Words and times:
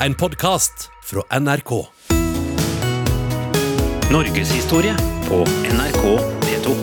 en 0.00 0.14
podkast 0.14 0.90
fra 1.02 1.40
NRK. 1.40 1.70
Norgeshistorie 4.12 4.96
på 5.28 5.38
NRK 5.72 6.04
P2. 6.40 6.74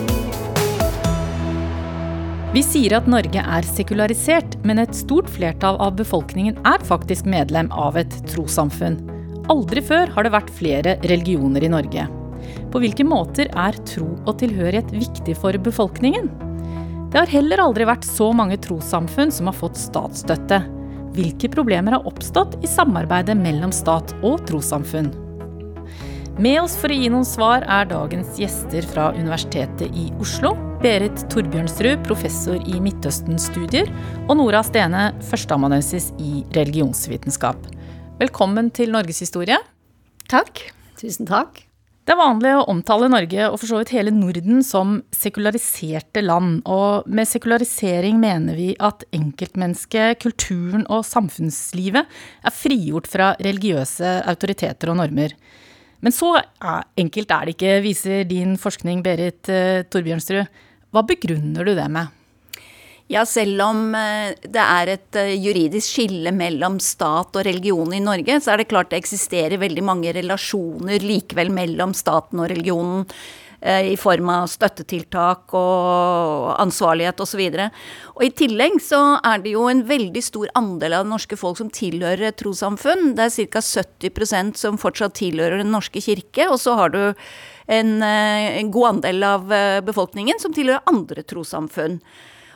Vi 2.54 2.62
sier 2.62 2.96
at 2.98 3.06
Norge 3.10 3.44
er 3.56 3.66
sekularisert, 3.66 4.58
men 4.66 4.82
et 4.82 4.94
stort 4.98 5.30
flertall 5.30 5.78
av 5.82 5.94
befolkningen 5.98 6.58
er 6.66 6.82
faktisk 6.86 7.26
medlem 7.30 7.70
av 7.70 7.98
et 8.02 8.18
trossamfunn. 8.30 8.98
Aldri 9.52 9.82
før 9.84 10.10
har 10.14 10.26
det 10.26 10.34
vært 10.34 10.54
flere 10.58 10.98
religioner 11.06 11.66
i 11.66 11.70
Norge. 11.70 12.10
På 12.74 12.82
hvilke 12.82 13.06
måter 13.06 13.50
er 13.54 13.78
tro 13.86 14.10
og 14.24 14.38
tilhørighet 14.42 14.90
viktig 14.94 15.38
for 15.38 15.54
befolkningen? 15.54 16.30
Det 17.14 17.22
har 17.22 17.30
heller 17.30 17.62
aldri 17.62 17.86
vært 17.86 18.06
så 18.06 18.32
mange 18.34 18.58
trossamfunn 18.58 19.30
som 19.30 19.50
har 19.50 19.58
fått 19.58 19.78
statsstøtte. 19.78 20.64
Hvilke 21.14 21.46
problemer 21.46 21.94
har 21.94 22.06
oppstått 22.10 22.56
i 22.66 22.66
samarbeidet 22.66 23.36
mellom 23.38 23.70
stat 23.72 24.16
og 24.26 24.40
trossamfunn? 24.48 25.12
Med 26.42 26.58
oss 26.64 26.74
for 26.74 26.90
å 26.90 26.96
gi 26.98 27.10
noen 27.12 27.26
svar 27.28 27.62
er 27.70 27.86
dagens 27.86 28.32
gjester 28.40 28.82
fra 28.90 29.12
Universitetet 29.14 29.94
i 29.94 30.08
Oslo. 30.18 30.56
Berit 30.82 31.22
Torbjørnsrud, 31.30 32.02
professor 32.04 32.58
i 32.58 32.80
Midtøsten-studier, 32.82 33.92
og 34.26 34.34
Nora 34.40 34.64
Stene, 34.66 35.12
førsteamanuensis 35.30 36.10
i 36.18 36.42
religionsvitenskap. 36.58 37.70
Velkommen 38.18 38.72
til 38.74 38.90
Norgeshistorie. 38.96 39.60
Takk. 40.26 40.66
Tusen 40.98 41.30
takk. 41.30 41.63
Det 42.04 42.12
er 42.12 42.20
vanlig 42.20 42.50
å 42.52 42.66
omtale 42.68 43.06
Norge 43.08 43.46
og 43.48 43.54
for 43.56 43.70
så 43.70 43.78
vidt 43.80 43.94
hele 43.94 44.12
Norden 44.12 44.58
som 44.66 44.98
sekulariserte 45.16 46.20
land. 46.20 46.58
Og 46.68 47.06
med 47.08 47.30
sekularisering 47.30 48.18
mener 48.20 48.58
vi 48.58 48.74
at 48.76 49.06
enkeltmennesket, 49.16 50.20
kulturen 50.20 50.84
og 50.92 51.06
samfunnslivet 51.08 52.04
er 52.44 52.52
frigjort 52.52 53.08
fra 53.08 53.30
religiøse 53.40 54.18
autoriteter 54.34 54.92
og 54.92 55.00
normer. 55.00 55.32
Men 56.04 56.12
så 56.12 56.34
enkelt 57.00 57.32
er 57.32 57.48
det 57.48 57.56
ikke, 57.56 57.72
viser 57.86 58.28
din 58.28 58.58
forskning, 58.60 59.00
Berit 59.06 59.48
eh, 59.48 59.86
Torbjørnsrud. 59.88 60.60
Hva 60.92 61.06
begrunner 61.08 61.64
du 61.64 61.72
det 61.72 61.88
med? 61.88 62.12
Ja, 63.12 63.26
selv 63.28 63.60
om 63.60 63.92
eh, 63.94 64.32
det 64.48 64.62
er 64.62 64.94
et 64.94 65.16
eh, 65.20 65.34
juridisk 65.36 65.98
skille 65.98 66.30
mellom 66.32 66.78
stat 66.80 67.36
og 67.36 67.44
religion 67.44 67.92
i 67.92 68.00
Norge, 68.00 68.38
så 68.40 68.54
er 68.54 68.62
det 68.62 68.70
klart 68.70 68.94
det 68.94 69.02
eksisterer 69.02 69.60
veldig 69.60 69.84
mange 69.84 70.14
relasjoner 70.16 71.04
likevel 71.04 71.52
mellom 71.52 71.92
staten 71.92 72.40
og 72.40 72.48
religionen 72.48 73.04
eh, 73.60 73.90
i 73.92 74.00
form 74.00 74.32
av 74.32 74.48
støttetiltak 74.48 75.52
og 75.52 76.48
ansvarlighet 76.64 77.20
osv. 77.20 77.44
Og, 77.44 77.60
så 77.60 77.68
og 78.16 78.24
i 78.24 78.32
tillegg 78.40 78.80
så 78.80 79.04
er 79.20 79.44
det 79.44 79.52
jo 79.52 79.68
en 79.68 79.84
veldig 79.84 80.24
stor 80.24 80.56
andel 80.56 80.96
av 80.96 81.04
det 81.04 81.12
norske 81.12 81.42
folk 81.44 81.60
som 81.60 81.68
tilhører 81.68 82.30
et 82.32 82.40
trossamfunn. 82.40 83.12
Det 83.20 83.28
er 83.28 83.52
ca. 83.52 83.66
70% 83.84 84.64
som 84.64 84.80
fortsatt 84.80 85.20
tilhører 85.20 85.60
Den 85.60 85.76
norske 85.76 86.00
kirke, 86.00 86.48
og 86.48 86.56
så 86.56 86.80
har 86.80 86.96
du 86.96 87.02
en, 87.68 87.98
en 88.00 88.72
god 88.72 88.94
andel 88.96 89.24
av 89.28 89.58
befolkningen 89.84 90.40
som 90.40 90.56
tilhører 90.56 90.88
andre 90.88 91.20
trossamfunn. 91.20 92.00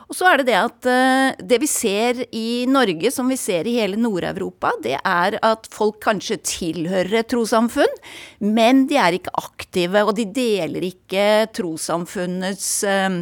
Og 0.08 0.16
så 0.16 0.30
er 0.30 0.40
det 0.40 0.48
det 0.48 0.56
at 0.56 0.88
uh, 0.88 1.46
det 1.50 1.58
vi 1.60 1.68
ser 1.68 2.22
i 2.32 2.64
Norge, 2.70 3.10
som 3.12 3.28
vi 3.28 3.36
ser 3.36 3.68
i 3.68 3.76
hele 3.76 3.98
Nord-Europa, 4.00 4.72
det 4.84 4.96
er 4.96 5.36
at 5.44 5.68
folk 5.72 6.00
kanskje 6.06 6.40
tilhører 6.48 7.20
et 7.20 7.28
trossamfunn, 7.28 7.98
men 8.40 8.86
de 8.88 8.96
er 8.96 9.18
ikke 9.18 9.34
aktive, 9.36 10.06
og 10.08 10.16
de 10.16 10.24
deler 10.32 10.88
ikke 10.88 11.26
trossamfunnets 11.52 12.70
uh, 12.88 13.20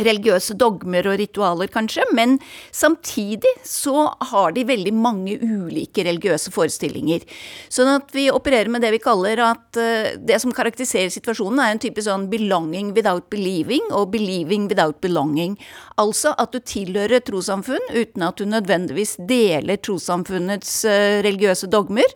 religiøse 0.00 0.54
dogmer 0.56 1.04
og 1.10 1.18
ritualer, 1.20 1.68
kanskje, 1.72 2.04
men 2.16 2.38
samtidig 2.72 3.50
så 3.68 4.06
har 4.32 4.54
de 4.56 4.64
veldig 4.64 4.92
mange 4.96 5.36
ulike 5.36 6.04
religiøse 6.06 6.52
forestillinger. 6.54 7.26
Sånn 7.72 7.90
at 7.92 8.14
vi 8.16 8.30
opererer 8.32 8.72
med 8.72 8.84
det 8.84 8.94
vi 8.94 9.02
kaller 9.02 9.42
at 9.44 9.76
uh, 9.76 10.14
det 10.16 10.38
som 10.40 10.54
karakteriserer 10.56 11.12
situasjonen, 11.12 11.60
er 11.60 11.74
en 11.74 11.82
type 11.82 12.04
sånn 12.04 12.28
belonging 12.32 12.94
without 12.96 13.28
believing 13.32 13.84
og 13.92 14.14
believing 14.14 14.68
without 14.72 15.02
belonging. 15.04 15.58
Altså 16.00 16.32
at 16.40 16.56
du 16.56 16.62
tilhører 16.64 17.18
et 17.18 17.28
trossamfunn 17.28 17.92
uten 17.92 18.24
at 18.24 18.40
du 18.40 18.48
nødvendigvis 18.48 19.18
deler 19.28 19.80
trossamfunnets 19.82 20.72
uh, 20.88 21.20
religiøse 21.26 21.68
dogmer. 21.72 22.08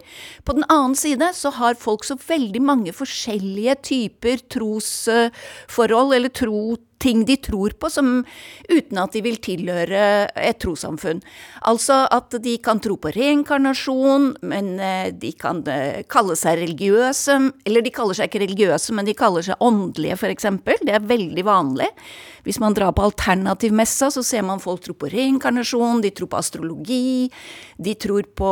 På 0.49 0.57
den 0.57 0.65
annen 0.73 0.97
side 0.97 1.29
så 1.37 1.53
har 1.61 1.77
folk 1.77 2.09
så 2.09 2.17
veldig 2.17 2.65
mange 2.65 2.97
forskjellige 2.97 3.77
typer 3.93 4.41
trosforhold, 4.57 6.13
uh, 6.15 6.17
eller 6.17 6.33
tro 6.33 6.79
ting 7.03 7.25
de 7.29 7.37
tror 7.43 7.75
på, 7.81 7.91
som, 7.93 8.23
uten 8.69 9.01
at 9.03 9.17
de 9.17 9.23
vil 9.25 9.41
tilhøre 9.43 10.05
et 10.37 10.61
trossamfunn. 10.63 11.23
Altså 11.67 12.05
at 12.15 12.39
de 12.43 12.57
kan 12.63 12.81
tro 12.83 12.97
på 13.01 13.13
reinkarnasjon, 13.17 14.33
men 14.47 14.71
eh, 14.79 15.11
de 15.11 15.33
kan 15.37 15.65
eh, 15.73 16.05
kalle 16.09 16.39
seg 16.39 16.61
religiøse. 16.63 17.39
Eller 17.67 17.85
de 17.85 17.93
kaller 17.95 18.17
seg 18.17 18.31
ikke 18.31 18.45
religiøse, 18.47 18.95
men 18.97 19.09
de 19.09 19.17
kaller 19.19 19.45
seg 19.47 19.61
åndelige, 19.65 20.17
f.eks. 20.21 20.51
Det 20.87 20.95
er 20.95 21.11
veldig 21.11 21.47
vanlig. 21.47 21.91
Hvis 22.47 22.61
man 22.63 22.77
drar 22.79 22.93
på 22.95 23.03
alternativmessa, 23.03 24.13
så 24.15 24.23
ser 24.23 24.45
man 24.47 24.63
folk 24.63 24.85
tro 24.85 24.95
på 24.95 25.11
reinkarnasjon, 25.11 26.05
de 26.05 26.13
tror 26.15 26.31
på 26.31 26.39
astrologi, 26.39 27.27
de 27.83 27.95
tror 27.99 28.29
på 28.39 28.51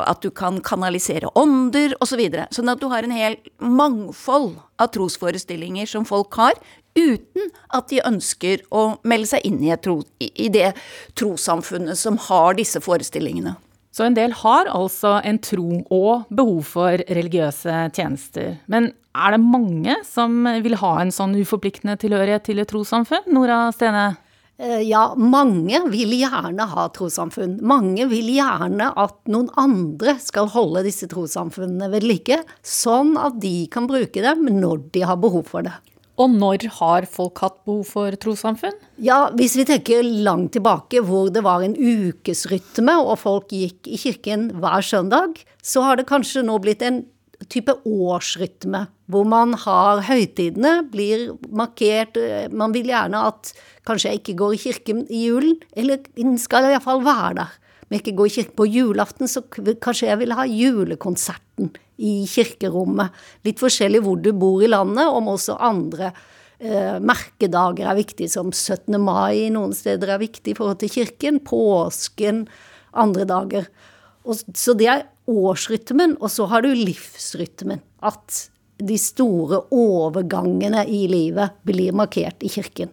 at 0.00 0.24
du 0.24 0.30
kan 0.32 0.62
kanalisere 0.64 1.28
ånder, 1.36 1.98
osv. 2.00 2.14
Så 2.14 2.20
videre. 2.20 2.46
sånn 2.54 2.70
at 2.70 2.78
du 2.78 2.86
har 2.92 3.02
en 3.02 3.10
hel 3.10 3.34
mangfold 3.58 4.52
av 4.78 4.92
trosforestillinger 4.94 5.88
som 5.90 6.06
folk 6.06 6.36
har, 6.38 6.54
uten 6.94 7.52
at 7.74 7.90
de 7.90 8.00
ønsker 8.06 8.64
å 8.70 8.96
melde 9.06 9.34
seg 9.34 9.46
inn 9.48 9.60
i, 9.64 9.74
tro, 9.82 10.00
i 10.20 10.48
det 10.52 10.72
trossamfunnet 11.18 11.98
som 11.98 12.18
har 12.28 12.58
disse 12.58 12.82
forestillingene. 12.84 13.56
Så 13.94 14.08
en 14.08 14.16
del 14.16 14.32
har 14.40 14.66
altså 14.74 15.20
en 15.22 15.38
tro 15.38 15.68
og 15.94 16.26
behov 16.34 16.64
for 16.66 17.02
religiøse 17.14 17.76
tjenester. 17.94 18.56
Men 18.66 18.90
er 19.14 19.36
det 19.36 19.42
mange 19.44 19.94
som 20.08 20.42
vil 20.64 20.74
ha 20.80 20.96
en 20.98 21.14
sånn 21.14 21.36
uforpliktende 21.38 21.94
tilhørighet 22.02 22.48
til 22.48 22.62
et 22.62 22.70
trossamfunn? 22.72 23.28
Nora 23.30 23.68
Stene? 23.74 24.08
Eh, 24.58 24.82
ja, 24.86 25.04
mange 25.18 25.78
vil 25.90 26.16
gjerne 26.18 26.66
ha 26.70 26.88
trossamfunn. 26.94 27.60
Mange 27.62 28.08
vil 28.10 28.32
gjerne 28.34 28.90
at 28.98 29.16
noen 29.30 29.48
andre 29.58 30.16
skal 30.22 30.50
holde 30.50 30.84
disse 30.86 31.06
trossamfunnene 31.10 31.90
ved 31.94 32.06
like, 32.06 32.42
sånn 32.66 33.14
at 33.18 33.38
de 33.42 33.68
kan 33.70 33.86
bruke 33.90 34.26
dem 34.26 34.46
når 34.58 34.88
de 34.94 35.06
har 35.06 35.22
behov 35.22 35.46
for 35.54 35.66
det. 35.66 35.74
Og 36.20 36.30
når 36.30 36.68
har 36.76 37.06
folk 37.10 37.40
hatt 37.42 37.56
behov 37.66 37.88
for 37.90 38.14
trossamfunn? 38.22 38.76
Ja, 39.02 39.32
Hvis 39.34 39.56
vi 39.58 39.66
tenker 39.66 40.04
langt 40.04 40.52
tilbake 40.54 41.02
hvor 41.02 41.32
det 41.34 41.42
var 41.42 41.64
en 41.66 41.74
ukesrytme 41.74 42.94
og 43.02 43.18
folk 43.22 43.50
gikk 43.50 43.90
i 43.90 43.98
kirken 43.98 44.52
hver 44.62 44.84
søndag, 44.86 45.42
så 45.62 45.82
har 45.82 45.98
det 45.98 46.06
kanskje 46.06 46.44
nå 46.46 46.60
blitt 46.62 46.84
en 46.86 47.02
type 47.50 47.74
årsrytme, 47.84 48.86
hvor 49.10 49.26
man 49.28 49.56
har 49.64 50.04
høytidene, 50.06 50.86
blir 50.88 51.34
markert 51.50 52.16
Man 52.54 52.72
vil 52.72 52.88
gjerne 52.88 53.26
at 53.28 53.50
kanskje 53.84 54.12
jeg 54.12 54.22
ikke 54.22 54.38
går 54.38 54.54
i 54.54 54.62
kirken 54.62 55.02
i 55.10 55.26
julen, 55.26 55.58
eller 55.76 56.00
skal 56.40 56.70
iallfall 56.70 57.02
være 57.04 57.34
der. 57.42 57.60
Men 57.90 58.00
ikke 58.00 58.16
gå 58.16 58.28
i 58.30 58.34
kirken 58.38 58.56
på 58.56 58.68
julaften, 58.70 59.28
så 59.28 59.42
kanskje 59.50 60.08
jeg 60.08 60.22
vil 60.22 60.32
ha 60.38 60.46
julekonserten 60.48 61.74
i 61.96 62.24
kirkerommet. 62.28 63.14
Litt 63.46 63.62
forskjellig 63.62 64.02
hvor 64.04 64.20
du 64.20 64.32
bor 64.36 64.62
i 64.64 64.70
landet, 64.70 65.06
om 65.06 65.30
også 65.34 65.58
andre 65.62 66.10
eh, 66.58 67.00
merkedager 67.00 67.90
er 67.90 67.98
viktig, 67.98 68.28
som 68.32 68.52
17. 68.52 68.98
mai 69.02 69.50
noen 69.54 69.74
steder 69.76 70.14
er 70.14 70.22
viktig 70.22 70.54
i 70.54 70.58
forhold 70.58 70.80
til 70.82 70.94
kirken, 70.94 71.42
påsken, 71.44 72.44
andre 72.94 73.28
dager. 73.28 73.68
Og, 74.24 74.40
så 74.56 74.74
det 74.78 74.90
er 74.90 75.06
årsrytmen, 75.30 76.18
og 76.20 76.32
så 76.32 76.48
har 76.50 76.64
du 76.64 76.72
livsrytmen. 76.74 77.82
At 78.04 78.48
de 78.84 78.96
store 78.98 79.62
overgangene 79.72 80.82
i 80.90 81.04
livet 81.08 81.54
blir 81.66 81.94
markert 81.96 82.42
i 82.44 82.50
kirken. 82.50 82.90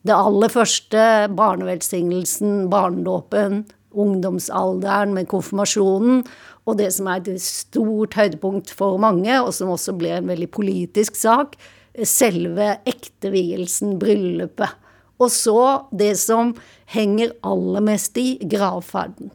Det 0.00 0.16
aller 0.16 0.48
første, 0.48 1.02
barnevelsignelsen, 1.36 2.70
barnedåpen, 2.72 3.66
ungdomsalderen 3.90 5.12
med 5.16 5.28
konfirmasjonen, 5.28 6.22
og 6.70 6.78
det 6.78 6.90
som 6.94 7.08
er 7.10 7.20
et 7.20 7.42
stort 7.42 8.14
høydepunkt 8.18 8.70
for 8.76 9.00
mange, 9.02 9.32
og 9.42 9.52
som 9.56 9.72
også 9.74 9.96
ble 9.98 10.14
en 10.18 10.30
veldig 10.30 10.50
politisk 10.54 11.18
sak, 11.18 11.58
selve 12.06 12.76
ektevielsen, 12.88 13.98
bryllupet. 14.00 14.78
Og 15.20 15.28
så 15.34 15.60
det 15.92 16.14
som 16.20 16.54
henger 16.94 17.34
aller 17.46 17.84
mest 17.84 18.16
i, 18.20 18.38
gravferden. 18.48 19.34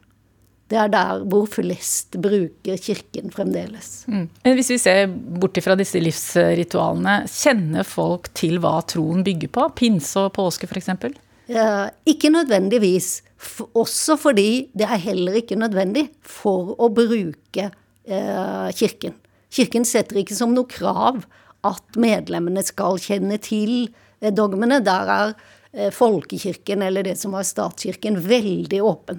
Det 0.66 0.80
er 0.82 0.90
der 0.90 1.22
hvor 1.30 1.46
flest 1.46 2.16
bruker 2.18 2.80
kirken 2.82 3.30
fremdeles. 3.34 4.00
Mm. 4.10 4.26
Hvis 4.58 4.72
vi 4.74 4.80
ser 4.82 5.04
bort 5.14 5.60
fra 5.62 5.76
disse 5.78 6.02
livsritualene, 6.02 7.20
kjenner 7.30 7.86
folk 7.86 8.32
til 8.34 8.58
hva 8.64 8.80
troen 8.90 9.22
bygger 9.28 9.52
på? 9.54 9.68
Pinse 9.78 10.26
og 10.26 10.34
påske, 10.40 10.66
f.eks.? 10.66 10.90
Eh, 11.48 11.88
ikke 12.10 12.32
nødvendigvis. 12.34 13.22
Også 13.78 14.16
fordi 14.18 14.70
det 14.74 14.88
er 14.88 15.02
heller 15.02 15.38
ikke 15.38 15.58
nødvendig 15.60 16.08
for 16.26 16.74
å 16.82 16.90
bruke 16.90 17.68
eh, 17.70 18.70
Kirken. 18.74 19.14
Kirken 19.54 19.86
setter 19.86 20.24
ikke 20.24 20.38
som 20.38 20.56
noe 20.56 20.68
krav 20.70 21.22
at 21.66 22.00
medlemmene 22.00 22.64
skal 22.66 22.98
kjenne 23.02 23.38
til 23.44 23.92
eh, 24.22 24.34
dogmene. 24.34 24.82
Der 24.86 25.14
er 25.20 25.38
folkekirken, 25.92 26.80
eller 26.86 27.04
det 27.04 27.18
som 27.20 27.34
var 27.36 27.44
statskirken, 27.44 28.16
veldig 28.24 28.78
åpen. 28.80 29.18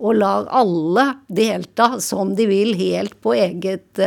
og 0.00 0.14
lar 0.16 0.46
alle 0.48 1.02
delta 1.28 1.98
som 2.00 2.30
de 2.34 2.46
vil, 2.48 2.72
helt 2.72 3.18
på 3.20 3.34
eget, 3.36 4.00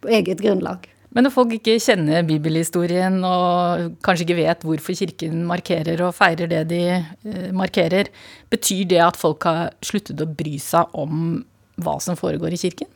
på 0.00 0.08
eget 0.08 0.40
grunnlag. 0.40 0.88
Men 1.10 1.26
når 1.26 1.34
folk 1.34 1.54
ikke 1.56 1.78
kjenner 1.82 2.26
bibelhistorien 2.26 3.16
og 3.26 3.96
kanskje 4.06 4.28
ikke 4.28 4.38
vet 4.38 4.62
hvorfor 4.66 4.94
kirken 4.94 5.42
markerer 5.48 6.04
og 6.06 6.14
feirer 6.14 6.50
det 6.50 6.62
de 6.70 6.84
uh, 7.00 7.48
markerer, 7.56 8.12
betyr 8.52 8.84
det 8.92 9.00
at 9.02 9.18
folk 9.18 9.48
har 9.48 9.74
sluttet 9.82 10.22
å 10.22 10.28
bry 10.30 10.54
seg 10.62 10.94
om 10.94 11.42
hva 11.80 11.96
som 12.02 12.18
foregår 12.18 12.54
i 12.54 12.60
kirken? 12.60 12.90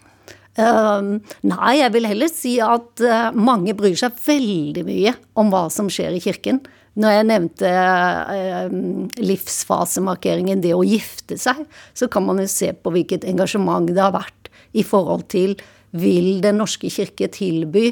Uh, 0.54 1.18
nei, 1.42 1.72
jeg 1.80 1.90
vil 1.96 2.06
heller 2.06 2.30
si 2.30 2.54
at 2.62 3.02
uh, 3.02 3.34
mange 3.34 3.74
bryr 3.74 3.98
seg 3.98 4.14
veldig 4.22 4.86
mye 4.86 5.16
om 5.40 5.50
hva 5.50 5.66
som 5.74 5.90
skjer 5.90 6.14
i 6.14 6.22
kirken. 6.22 6.62
Når 6.94 7.16
jeg 7.16 7.26
nevnte 7.26 7.70
uh, 7.74 8.74
livsfasemarkeringen, 9.18 10.62
det 10.62 10.76
å 10.76 10.86
gifte 10.86 11.40
seg, 11.42 11.64
så 11.90 12.06
kan 12.06 12.22
man 12.28 12.38
jo 12.38 12.46
se 12.50 12.70
på 12.70 12.94
hvilket 12.94 13.26
engasjement 13.26 13.90
det 13.90 13.98
har 13.98 14.14
vært 14.14 14.52
i 14.78 14.86
forhold 14.86 15.26
til 15.34 15.56
vil 15.94 16.42
Den 16.42 16.58
norske 16.62 16.90
kirke 16.92 17.30
tilby 17.32 17.86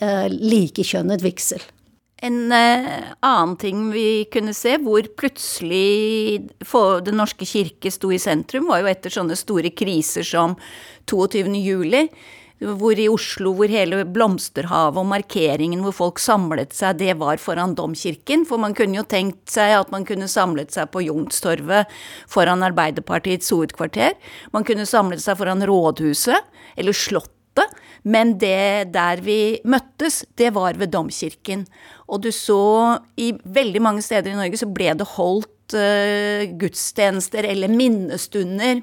eh, 0.00 0.26
likekjønnet 0.32 1.24
vigsel. 1.24 1.62
En 2.22 2.52
eh, 2.54 3.08
annen 3.20 3.56
ting 3.58 3.88
vi 3.90 4.24
kunne 4.30 4.54
se, 4.54 4.76
hvor 4.82 5.06
plutselig 5.18 6.52
Den 7.02 7.18
norske 7.18 7.46
kirke 7.48 7.90
sto 7.90 8.12
i 8.14 8.20
sentrum, 8.22 8.70
var 8.70 8.82
jo 8.82 8.92
etter 8.92 9.10
sånne 9.10 9.38
store 9.38 9.72
kriser 9.74 10.26
som 10.26 10.54
22. 11.10 11.50
juli. 11.58 12.06
Hvor 12.62 12.94
i 12.94 13.08
Oslo, 13.10 13.56
hvor 13.58 13.66
hele 13.66 14.04
blomsterhavet 14.06 15.00
og 15.02 15.08
markeringen 15.10 15.80
hvor 15.82 15.96
folk 15.96 16.20
samlet 16.22 16.70
seg, 16.78 17.00
det 17.00 17.16
var 17.18 17.42
foran 17.42 17.74
domkirken. 17.74 18.46
For 18.46 18.62
man 18.62 18.76
kunne 18.78 19.00
jo 19.00 19.02
tenkt 19.02 19.50
seg 19.50 19.74
at 19.80 19.90
man 19.90 20.06
kunne 20.06 20.30
samlet 20.30 20.70
seg 20.70 20.92
på 20.94 21.02
Youngstorget 21.08 21.90
foran 22.30 22.62
Arbeiderpartiets 22.62 23.50
hovedkvarter. 23.50 24.14
Man 24.54 24.62
kunne 24.68 24.86
samlet 24.86 25.26
seg 25.26 25.42
foran 25.42 25.66
rådhuset, 25.66 26.38
eller 26.78 26.94
Slottet 26.94 27.41
men 28.02 28.36
det 28.38 28.92
der 28.94 29.22
vi 29.22 29.60
møttes, 29.64 30.22
det 30.38 30.52
var 30.56 30.78
ved 30.78 30.90
domkirken. 30.94 31.66
Og 32.10 32.22
du 32.24 32.30
så 32.34 32.98
i 33.16 33.32
veldig 33.44 33.82
mange 33.82 34.02
steder 34.02 34.32
i 34.32 34.38
Norge 34.38 34.58
så 34.58 34.70
ble 34.70 34.92
det 34.98 35.10
holdt 35.14 35.76
uh, 35.78 36.46
gudstjenester 36.58 37.46
eller 37.48 37.72
minnestunder 37.72 38.82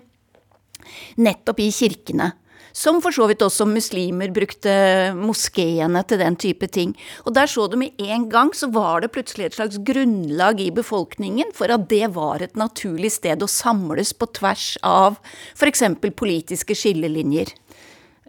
nettopp 1.20 1.60
i 1.60 1.72
kirkene. 1.76 2.32
Som 2.80 3.00
for 3.02 3.12
så 3.12 3.26
vidt 3.28 3.42
også 3.42 3.66
muslimer 3.68 4.30
brukte 4.32 4.72
moskeene 5.18 6.04
til 6.08 6.22
den 6.22 6.38
type 6.40 6.68
ting. 6.70 6.94
Og 7.26 7.34
der 7.36 7.50
så 7.50 7.66
du 7.68 7.76
med 7.82 7.98
en 7.98 8.28
gang 8.30 8.54
så 8.56 8.70
var 8.72 9.02
det 9.02 9.12
plutselig 9.16 9.50
et 9.50 9.58
slags 9.58 9.80
grunnlag 9.84 10.62
i 10.62 10.70
befolkningen 10.72 11.50
for 11.58 11.74
at 11.74 11.88
det 11.92 12.12
var 12.16 12.46
et 12.46 12.56
naturlig 12.60 13.12
sted 13.18 13.42
å 13.42 13.50
samles 13.50 14.14
på 14.14 14.30
tvers 14.38 14.76
av 14.86 15.18
f.eks. 15.58 15.84
politiske 16.14 16.78
skillelinjer. 16.78 17.52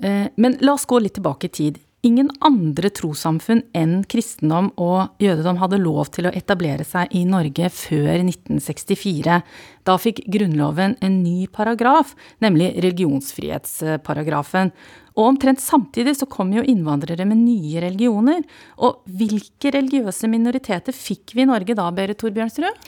Eh, 0.02 0.26
men 0.34 0.58
la 0.60 0.74
oss 0.74 0.88
gå 0.88 0.98
litt 1.00 1.14
tilbake 1.18 1.50
i 1.50 1.56
tid. 1.60 1.78
Ingen 2.00 2.30
andre 2.40 2.88
trossamfunn 2.96 3.60
enn 3.76 3.98
kristendom 4.08 4.70
og 4.80 5.20
jødedom 5.20 5.58
hadde 5.60 5.82
lov 5.82 6.08
til 6.14 6.30
å 6.30 6.32
etablere 6.32 6.80
seg 6.88 7.12
i 7.12 7.26
Norge 7.28 7.68
før 7.76 8.22
1964. 8.22 9.36
Da 9.84 9.98
fikk 10.00 10.22
Grunnloven 10.32 10.94
en 11.04 11.18
ny 11.20 11.44
paragraf, 11.52 12.14
nemlig 12.40 12.72
religionsfrihetsparagrafen. 12.80 14.72
Og 15.18 15.26
omtrent 15.26 15.60
samtidig 15.60 16.16
så 16.16 16.30
kom 16.30 16.54
jo 16.56 16.64
innvandrere 16.64 17.28
med 17.28 17.42
nye 17.42 17.84
religioner. 17.84 18.48
Og 18.80 19.04
hvilke 19.04 19.74
religiøse 19.76 20.30
minoriteter 20.32 20.96
fikk 20.96 21.36
vi 21.36 21.44
i 21.44 21.50
Norge 21.52 21.76
da, 21.76 21.90
Berit 21.92 22.22
Torbjørnsrud? 22.24 22.80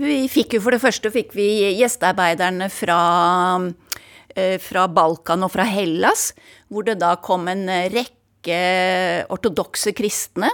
Vi 0.00 0.22
fikk 0.32 0.56
jo 0.56 0.64
for 0.64 0.72
det 0.72 0.80
første 0.80 1.12
fikk 1.12 1.36
vi 1.36 1.50
gjestearbeiderne 1.76 2.70
fra 2.72 3.00
fra 4.62 4.86
Balkan 4.88 5.46
og 5.46 5.52
fra 5.54 5.66
Hellas, 5.68 6.30
hvor 6.70 6.86
det 6.86 6.98
da 7.02 7.16
kom 7.22 7.48
en 7.50 7.66
rekke 7.92 8.58
ortodokse 9.30 9.92
kristne. 9.96 10.50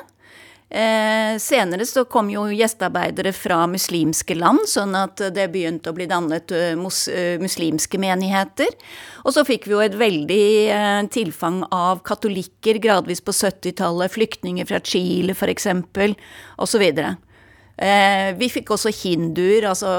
Eh, 0.68 1.38
senere 1.38 1.86
så 1.86 2.02
kom 2.10 2.26
jo 2.26 2.48
gjestearbeidere 2.50 3.30
fra 3.30 3.60
muslimske 3.70 4.34
land, 4.34 4.64
sånn 4.66 4.96
at 4.98 5.20
det 5.30 5.44
begynte 5.54 5.92
å 5.92 5.94
bli 5.94 6.08
dannet 6.10 6.50
eh, 6.50 6.72
mus, 6.74 7.04
muslimske 7.38 8.00
menigheter. 8.02 8.74
Og 9.22 9.36
så 9.36 9.44
fikk 9.46 9.68
vi 9.68 9.76
jo 9.76 9.84
et 9.84 9.94
veldig 9.94 11.06
tilfang 11.14 11.62
av 11.70 12.02
katolikker 12.06 12.80
gradvis 12.82 13.22
på 13.22 13.34
70-tallet, 13.36 14.10
flyktninger 14.16 14.66
fra 14.66 14.82
Chile 14.82 15.36
f.eks., 15.38 15.70
osv. 16.58 16.84
Eh, 16.90 17.14
vi 17.76 18.48
fikk 18.48 18.70
også 18.72 18.88
hinduer, 19.02 19.66
altså 19.68 19.90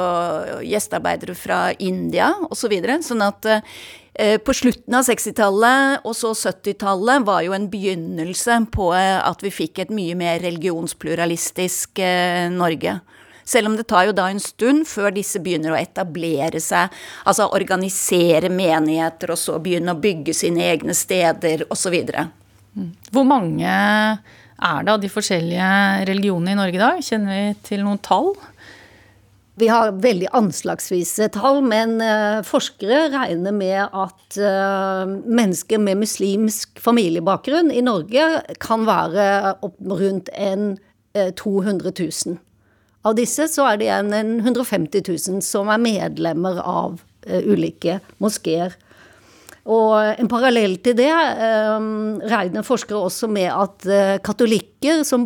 gjestearbeidere 0.66 1.36
fra 1.38 1.60
India 1.78 2.32
osv. 2.48 2.64
Så 2.68 2.72
videre, 2.72 2.96
sånn 3.06 3.22
at 3.22 3.46
eh, 3.48 4.40
på 4.42 4.56
slutten 4.58 4.98
av 4.98 5.06
60-tallet 5.06 6.08
og 6.10 6.16
så 6.18 6.34
70-tallet 6.34 7.28
var 7.28 7.44
jo 7.46 7.54
en 7.54 7.70
begynnelse 7.70 8.58
på 8.74 8.90
eh, 8.98 9.20
at 9.22 9.46
vi 9.46 9.54
fikk 9.54 9.84
et 9.86 9.94
mye 9.94 10.18
mer 10.18 10.42
religionspluralistisk 10.42 12.02
Norge. 12.58 12.98
Selv 13.48 13.70
om 13.70 13.78
det 13.80 13.86
tar 13.88 14.10
jo 14.10 14.16
da 14.16 14.26
en 14.28 14.42
stund 14.44 14.84
før 14.90 15.14
disse 15.16 15.40
begynner 15.40 15.72
å 15.72 15.80
etablere 15.80 16.60
seg, 16.60 16.92
altså 17.24 17.48
organisere 17.56 18.52
menigheter, 18.52 19.32
og 19.32 19.40
så 19.40 19.56
begynne 19.64 19.96
å 19.96 20.02
bygge 20.04 20.36
sine 20.36 20.66
egne 20.68 20.96
steder, 20.98 21.64
osv. 21.72 21.96
Mm. 22.76 22.92
Hvor 23.16 23.24
mange 23.30 23.72
er 24.57 24.86
det 24.86 24.94
av 24.94 25.01
de 25.01 25.09
forskjellige 25.12 25.71
religionene 26.09 26.56
i 26.56 26.57
Norge 26.57 26.80
i 26.80 26.81
dag? 26.81 27.01
Kjenner 27.06 27.36
vi 27.36 27.57
til 27.68 27.83
noen 27.86 28.01
tall? 28.01 28.33
Vi 29.57 29.69
har 29.71 29.95
veldig 30.04 30.27
anslagsvise 30.38 31.31
tall, 31.33 31.63
men 31.65 31.95
uh, 31.98 32.44
forskere 32.45 33.07
regner 33.09 33.56
med 33.57 33.80
at 33.89 34.38
uh, 34.38 35.09
mennesker 35.09 35.81
med 35.81 36.04
muslimsk 36.04 36.77
familiebakgrunn 36.81 37.71
i 37.74 37.81
Norge 37.86 38.27
kan 38.62 38.86
være 38.86 39.56
opp 39.65 39.80
rundt 39.81 40.30
en 40.38 40.75
uh, 41.18 41.31
200 41.33 41.89
000. 41.98 42.38
Av 43.07 43.18
disse 43.18 43.48
så 43.50 43.65
er 43.65 43.80
det 43.80 43.88
igjen 43.88 44.13
150 44.44 45.06
000 45.09 45.42
som 45.45 45.74
er 45.74 45.81
medlemmer 45.81 46.62
av 46.62 47.01
ulike 47.27 47.98
moskeer. 48.24 48.75
Og 49.68 50.19
en 50.22 50.30
parallell 50.31 50.78
til 50.80 50.96
det 50.96 51.12
um, 51.12 52.22
regner 52.24 52.64
forskere 52.64 53.02
også 53.10 53.28
med 53.28 53.50
at 53.52 53.88
uh, 53.90 54.14
katolikker, 54.24 55.04
som, 55.08 55.25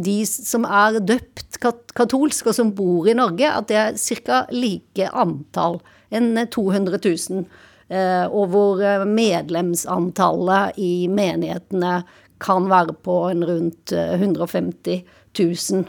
de 0.00 0.16
som 0.28 0.64
er 0.64 1.02
døpt 1.04 1.58
kat 1.60 1.92
katolsk 1.96 2.48
og 2.48 2.56
som 2.56 2.72
bor 2.76 3.08
i 3.08 3.16
Norge, 3.16 3.44
at 3.44 3.68
det 3.68 3.78
er 3.78 3.98
ca. 4.00 4.40
like 4.56 5.10
antall, 5.12 5.82
enn 6.08 6.32
200 6.48 7.00
000. 7.04 7.44
Uh, 7.92 8.24
og 8.32 8.48
hvor 8.54 8.80
medlemsantallet 9.04 10.80
i 10.80 10.94
menighetene 11.12 11.98
kan 12.44 12.70
være 12.72 12.96
på 13.04 13.18
en 13.28 13.44
rundt 13.46 13.92
150 13.92 15.04
000. 15.36 15.84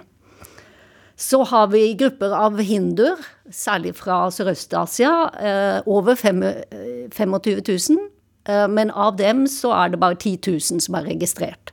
Så 1.16 1.44
har 1.44 1.68
vi 1.68 1.94
grupper 1.94 2.34
av 2.36 2.60
hinduer, 2.60 3.22
særlig 3.52 3.94
fra 3.96 4.26
Sørøst-Asia, 4.36 5.14
eh, 5.40 5.78
over 5.88 6.16
25 6.16 7.38
000. 7.40 8.10
Eh, 8.46 8.68
men 8.68 8.92
av 8.92 9.16
dem 9.16 9.46
så 9.48 9.72
er 9.72 9.94
det 9.94 10.02
bare 10.02 10.20
10 10.20 10.38
000 10.52 10.84
som 10.84 11.00
er 11.00 11.08
registrert 11.08 11.72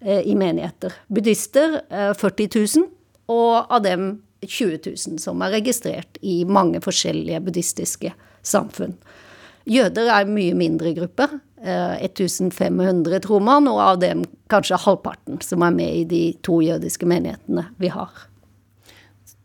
eh, 0.00 0.22
i 0.22 0.36
menigheter. 0.38 0.94
Buddhister 1.08 1.80
40 2.14 2.48
000, 2.78 2.86
og 3.28 3.66
av 3.74 3.82
dem 3.82 4.22
20 4.46 4.78
000 4.86 5.18
som 5.18 5.42
er 5.42 5.56
registrert 5.58 6.22
i 6.22 6.44
mange 6.46 6.80
forskjellige 6.80 7.42
buddhistiske 7.42 8.14
samfunn. 8.46 8.94
Jøder 9.66 10.08
er 10.08 10.24
en 10.24 10.34
mye 10.34 10.54
mindre 10.54 10.94
gruppe. 10.96 11.26
1500, 11.60 13.18
tror 13.26 13.42
man, 13.44 13.66
og 13.68 13.82
av 13.84 13.98
dem 14.00 14.22
kanskje 14.48 14.78
halvparten 14.80 15.42
som 15.44 15.60
er 15.60 15.74
med 15.76 15.98
i 15.98 16.06
de 16.08 16.22
to 16.40 16.62
jødiske 16.64 17.04
menighetene 17.04 17.66
vi 17.76 17.90
har. 17.92 18.29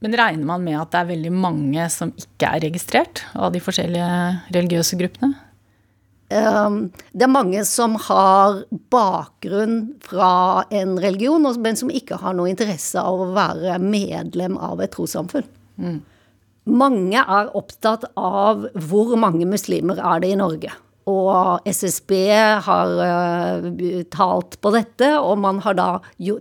Men 0.05 0.13
regner 0.19 0.45
man 0.45 0.61
med 0.61 0.77
at 0.77 0.91
det 0.93 0.99
er 0.99 1.07
veldig 1.15 1.33
mange 1.33 1.85
som 1.89 2.11
ikke 2.13 2.45
er 2.45 2.61
registrert 2.67 3.23
av 3.33 3.49
de 3.55 3.61
forskjellige 3.63 4.09
religiøse 4.53 4.99
gruppene? 4.99 5.31
Um, 6.29 6.91
det 7.09 7.25
er 7.25 7.31
mange 7.31 7.63
som 7.65 7.95
har 8.05 8.59
bakgrunn 8.93 9.95
fra 10.05 10.65
en 10.73 10.93
religion, 11.01 11.45
men 11.61 11.77
som 11.77 11.89
ikke 11.89 12.19
har 12.21 12.37
noe 12.37 12.51
interesse 12.53 13.01
av 13.01 13.23
å 13.23 13.31
være 13.33 13.79
medlem 13.81 14.59
av 14.61 14.85
et 14.85 14.93
trossamfunn. 14.93 15.49
Mm. 15.81 15.97
Mange 16.69 17.25
er 17.25 17.49
opptatt 17.57 18.05
av 18.13 18.67
hvor 18.89 19.17
mange 19.17 19.49
muslimer 19.49 19.97
er 19.97 20.21
det 20.21 20.35
i 20.35 20.37
Norge. 20.37 20.73
Og 21.05 21.67
SSB 21.69 22.11
har 22.65 22.93
uh, 22.97 23.67
talt 24.09 24.57
på 24.57 24.71
dette, 24.73 25.11
og 25.21 25.37
man 25.43 25.61
har 25.61 25.77
da 25.77 25.89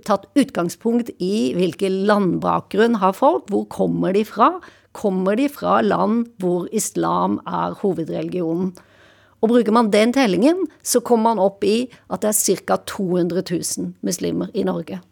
tatt 0.07 0.25
utgangspunkt 0.41 1.13
i 1.21 1.53
hvilken 1.57 2.01
landbakgrunn 2.09 2.97
har 3.03 3.13
folk, 3.17 3.51
hvor 3.53 3.69
kommer 3.69 4.17
de 4.17 4.25
fra? 4.25 4.55
Kommer 4.97 5.37
de 5.37 5.51
fra 5.53 5.83
land 5.85 6.31
hvor 6.41 6.69
islam 6.73 7.41
er 7.45 7.77
hovedreligionen? 7.83 8.73
Og 9.45 9.51
bruker 9.51 9.75
man 9.77 9.91
den 9.93 10.15
tellingen, 10.17 10.63
så 10.81 11.03
kommer 11.05 11.35
man 11.35 11.43
opp 11.45 11.65
i 11.69 11.91
at 12.09 12.23
det 12.25 12.31
er 12.33 12.63
ca. 12.65 12.79
200 12.89 13.43
000 13.45 13.91
muslimer 14.01 14.49
i 14.57 14.65
Norge. 14.65 15.03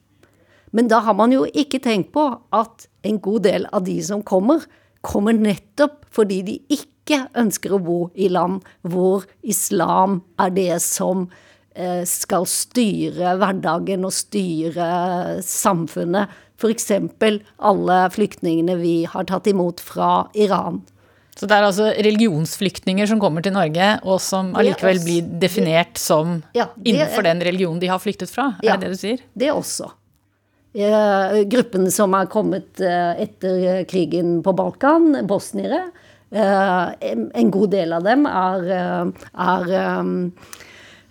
Men 0.73 0.89
da 0.89 1.03
har 1.05 1.13
man 1.19 1.35
jo 1.35 1.45
ikke 1.45 1.83
tenkt 1.85 2.15
på 2.17 2.31
at 2.57 2.87
en 3.05 3.19
god 3.21 3.45
del 3.45 3.69
av 3.69 3.85
de 3.85 3.99
som 4.01 4.23
kommer, 4.25 4.65
kommer 5.05 5.37
nettopp 5.37 6.07
fordi 6.15 6.41
de 6.47 6.57
ikke 6.73 6.92
ikke 7.03 7.25
ønsker 7.39 7.75
å 7.75 7.83
bo 7.83 7.99
i 8.15 8.29
land 8.31 8.63
hvor 8.87 9.27
islam 9.43 10.21
er 10.41 10.55
det 10.55 10.79
som 10.85 11.27
eh, 11.75 12.07
skal 12.09 12.47
styre 12.49 13.35
hverdagen 13.41 14.07
og 14.07 14.15
styre 14.15 14.89
samfunnet. 15.47 16.31
F.eks. 16.63 16.93
alle 17.59 17.99
flyktningene 18.15 18.79
vi 18.79 18.97
har 19.11 19.27
tatt 19.27 19.51
imot 19.51 19.83
fra 19.83 20.29
Iran. 20.39 20.83
Så 21.33 21.49
det 21.49 21.57
er 21.57 21.65
altså 21.65 21.89
religionsflyktninger 22.05 23.09
som 23.09 23.21
kommer 23.23 23.43
til 23.43 23.55
Norge, 23.57 23.87
og 24.05 24.21
som 24.23 24.53
allikevel 24.59 25.01
blir 25.03 25.31
definert 25.43 25.97
som 25.99 26.43
ja, 26.55 26.69
innenfor 26.85 27.25
den 27.25 27.41
religionen 27.43 27.81
de 27.83 27.89
har 27.89 28.03
flyktet 28.03 28.31
fra? 28.31 28.53
Er 28.61 28.69
ja, 28.69 28.77
det 28.77 28.91
det 28.91 28.99
du 28.99 29.01
sier? 29.01 29.25
Det 29.33 29.49
også. 29.51 29.89
Eh, 30.73 31.39
gruppen 31.53 31.91
som 31.93 32.15
er 32.17 32.29
kommet 32.33 32.81
eh, 32.85 33.25
etter 33.25 33.83
krigen 33.89 34.39
på 34.45 34.55
Balkan, 34.57 35.25
bosniere, 35.29 35.87
en 36.33 37.51
god 37.53 37.73
del 37.75 37.93
av 37.93 38.07
dem 38.07 38.27
er, 38.29 38.69
er 39.33 39.73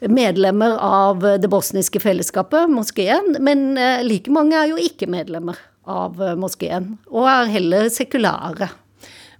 medlemmer 0.10 0.78
av 0.82 1.22
det 1.42 1.50
bosniske 1.52 2.02
fellesskapet, 2.02 2.70
moskeen, 2.74 3.36
men 3.40 3.76
like 4.08 4.34
mange 4.34 4.58
er 4.58 4.72
jo 4.72 4.82
ikke 4.82 5.10
medlemmer 5.12 5.60
av 5.86 6.18
moskeen, 6.42 6.96
og 7.14 7.30
er 7.30 7.52
heller 7.54 7.92
sekulære. 7.94 8.72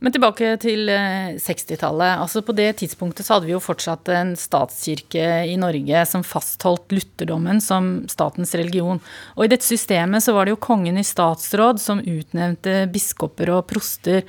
Men 0.02 0.14
tilbake 0.16 0.56
til 0.64 0.90
60-tallet. 0.90 2.08
Eh, 2.08 2.22
altså 2.24 2.42
På 2.42 2.56
det 2.58 2.72
tidspunktet 2.80 3.28
så 3.28 3.36
hadde 3.36 3.46
vi 3.46 3.54
jo 3.54 3.62
fortsatt 3.62 4.10
en 4.10 4.34
statskirke 4.40 5.28
i 5.46 5.54
Norge 5.62 6.06
som 6.10 6.26
fastholdt 6.26 6.90
lutherdommen 6.96 7.62
som 7.62 7.92
statens 8.10 8.56
religion. 8.58 8.98
Og 9.38 9.46
i 9.46 9.52
dette 9.52 9.68
systemet 9.68 10.26
så 10.26 10.34
var 10.34 10.48
det 10.48 10.56
jo 10.56 10.64
kongen 10.64 10.98
i 10.98 11.06
statsråd 11.06 11.82
som 11.84 12.02
utnevnte 12.02 12.88
biskoper 12.90 13.54
og 13.54 13.68
proster. 13.70 14.26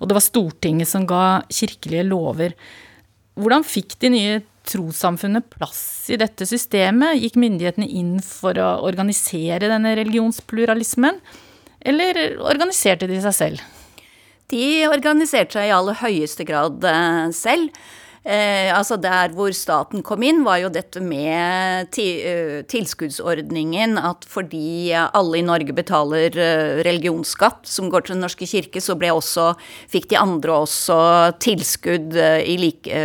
Og 0.00 0.08
det 0.08 0.16
var 0.18 0.24
Stortinget 0.24 0.90
som 0.90 1.06
ga 1.08 1.42
kirkelige 1.52 2.04
lover. 2.08 2.56
Hvordan 3.36 3.64
fikk 3.66 3.96
de 4.02 4.12
nye 4.12 4.36
trossamfunnet 4.66 5.46
plass 5.52 6.10
i 6.12 6.18
dette 6.20 6.46
systemet? 6.48 7.20
Gikk 7.20 7.38
myndighetene 7.40 7.88
inn 7.88 8.16
for 8.24 8.58
å 8.60 8.70
organisere 8.86 9.70
denne 9.70 9.94
religionspluralismen? 9.98 11.20
Eller 11.86 12.36
organiserte 12.42 13.08
de 13.08 13.20
seg 13.22 13.36
selv? 13.36 13.64
De 14.50 14.86
organiserte 14.88 15.58
seg 15.58 15.70
i 15.70 15.74
aller 15.74 15.98
høyeste 16.00 16.46
grad 16.46 16.84
eh, 16.86 17.28
selv. 17.34 17.70
Eh, 18.26 18.72
altså 18.74 18.96
Der 18.98 19.30
hvor 19.36 19.52
staten 19.54 20.02
kom 20.02 20.24
inn, 20.26 20.42
var 20.42 20.58
jo 20.58 20.70
dette 20.74 20.98
med 20.98 21.94
uh, 21.94 22.62
tilskuddsordningen. 22.66 23.94
At 24.02 24.26
fordi 24.26 24.90
alle 24.96 25.38
i 25.38 25.44
Norge 25.46 25.76
betaler 25.76 26.34
uh, 26.34 26.82
religionsskatt 26.82 27.70
som 27.70 27.90
går 27.92 28.06
til 28.06 28.16
Den 28.16 28.26
norske 28.26 28.48
kirke, 28.50 28.82
så 28.82 28.98
også, 28.98 29.52
fikk 29.88 30.10
de 30.10 30.18
andre 30.18 30.58
også 30.66 30.98
tilskudd 31.38 32.18
uh, 32.18 32.42
i 32.42 32.58
like, 32.58 33.04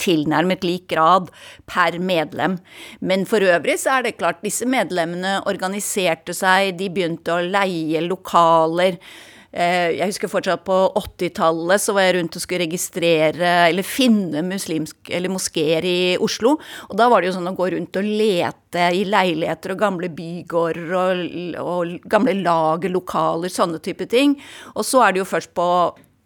tilnærmet 0.00 0.64
lik 0.64 0.88
grad 0.94 1.28
per 1.68 1.98
medlem. 2.00 2.56
Men 3.00 3.26
for 3.28 3.44
øvrig 3.44 3.76
så 3.82 3.98
er 3.98 4.08
det 4.08 4.16
klart, 4.16 4.40
disse 4.40 4.64
medlemmene 4.64 5.42
organiserte 5.44 6.32
seg, 6.32 6.78
de 6.78 6.88
begynte 6.88 7.36
å 7.36 7.44
leie 7.44 8.00
lokaler. 8.06 8.96
Eh, 9.48 9.94
jeg 9.96 10.10
husker 10.10 10.28
fortsatt 10.28 10.60
på 10.66 10.76
80-tallet 10.98 11.80
så 11.80 11.94
var 11.96 12.04
jeg 12.04 12.16
rundt 12.18 12.36
og 12.36 12.42
skulle 12.44 12.66
registrere 12.66 13.52
eller 13.70 13.86
finne 13.86 14.42
muslimsk 14.44 15.08
eller 15.08 15.32
moskeer 15.32 15.86
i 15.88 16.00
Oslo. 16.20 16.58
Og 16.90 16.98
da 17.00 17.06
var 17.08 17.22
det 17.22 17.30
jo 17.30 17.38
sånn 17.38 17.48
å 17.48 17.54
gå 17.56 17.70
rundt 17.72 17.96
og 17.96 18.10
lete 18.20 18.90
i 18.92 19.06
leiligheter 19.08 19.72
og 19.72 19.80
gamle 19.80 20.12
bygårder 20.12 20.92
og, 21.00 21.24
og 21.62 22.10
gamle 22.12 22.36
lagerlokaler, 22.42 23.52
sånne 23.52 23.80
type 23.84 24.08
ting. 24.12 24.36
Og 24.76 24.84
så 24.84 25.06
er 25.06 25.16
det 25.16 25.24
jo 25.24 25.32
først 25.32 25.56
på 25.56 25.68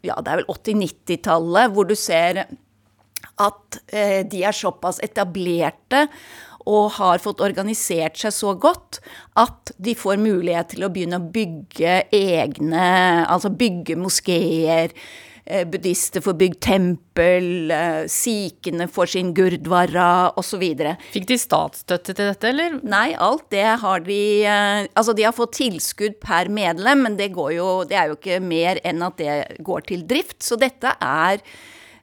ja, 0.02 0.18
det 0.18 0.32
er 0.32 0.42
vel 0.42 0.50
80-90-tallet 0.50 1.74
hvor 1.76 1.86
du 1.86 1.94
ser 1.94 2.42
at 3.42 3.78
eh, 3.94 4.22
de 4.28 4.42
er 4.44 4.56
såpass 4.56 4.98
etablerte 5.04 6.08
og 6.66 6.94
har 6.98 7.22
fått 7.22 7.42
organisert 7.44 8.20
seg 8.20 8.34
så 8.36 8.54
godt 8.58 9.00
at 9.40 9.74
de 9.82 9.96
får 9.98 10.20
mulighet 10.22 10.74
til 10.74 10.86
å 10.86 10.92
begynne 10.92 11.20
å 11.20 11.28
bygge 11.32 12.02
egne 12.12 12.86
Altså 13.32 13.50
bygge 13.54 13.96
moskeer. 13.98 14.92
Eh, 15.44 15.64
buddhister 15.66 16.22
får 16.22 16.36
bygd 16.38 16.58
tempel, 16.62 17.70
eh, 17.74 18.04
sikhene 18.06 18.86
får 18.86 19.08
sin 19.10 19.32
gurdwara 19.34 20.30
osv. 20.38 20.62
Fikk 21.10 21.26
de 21.26 21.38
statsstøtte 21.40 22.14
til 22.14 22.28
dette, 22.30 22.52
eller? 22.52 22.78
Nei, 22.86 23.08
alt 23.18 23.48
det 23.50 23.66
har 23.82 24.04
de 24.06 24.20
eh, 24.46 24.86
Altså, 24.94 25.16
de 25.16 25.26
har 25.26 25.34
fått 25.34 25.56
tilskudd 25.58 26.20
per 26.22 26.48
medlem, 26.48 27.02
men 27.02 27.18
det, 27.18 27.32
jo, 27.34 27.82
det 27.88 27.98
er 27.98 28.12
jo 28.12 28.18
ikke 28.20 28.38
mer 28.38 28.78
enn 28.86 29.02
at 29.02 29.18
det 29.18 29.58
går 29.66 29.88
til 29.90 30.06
drift. 30.06 30.38
Så 30.46 30.58
dette 30.60 30.94
er 31.00 31.42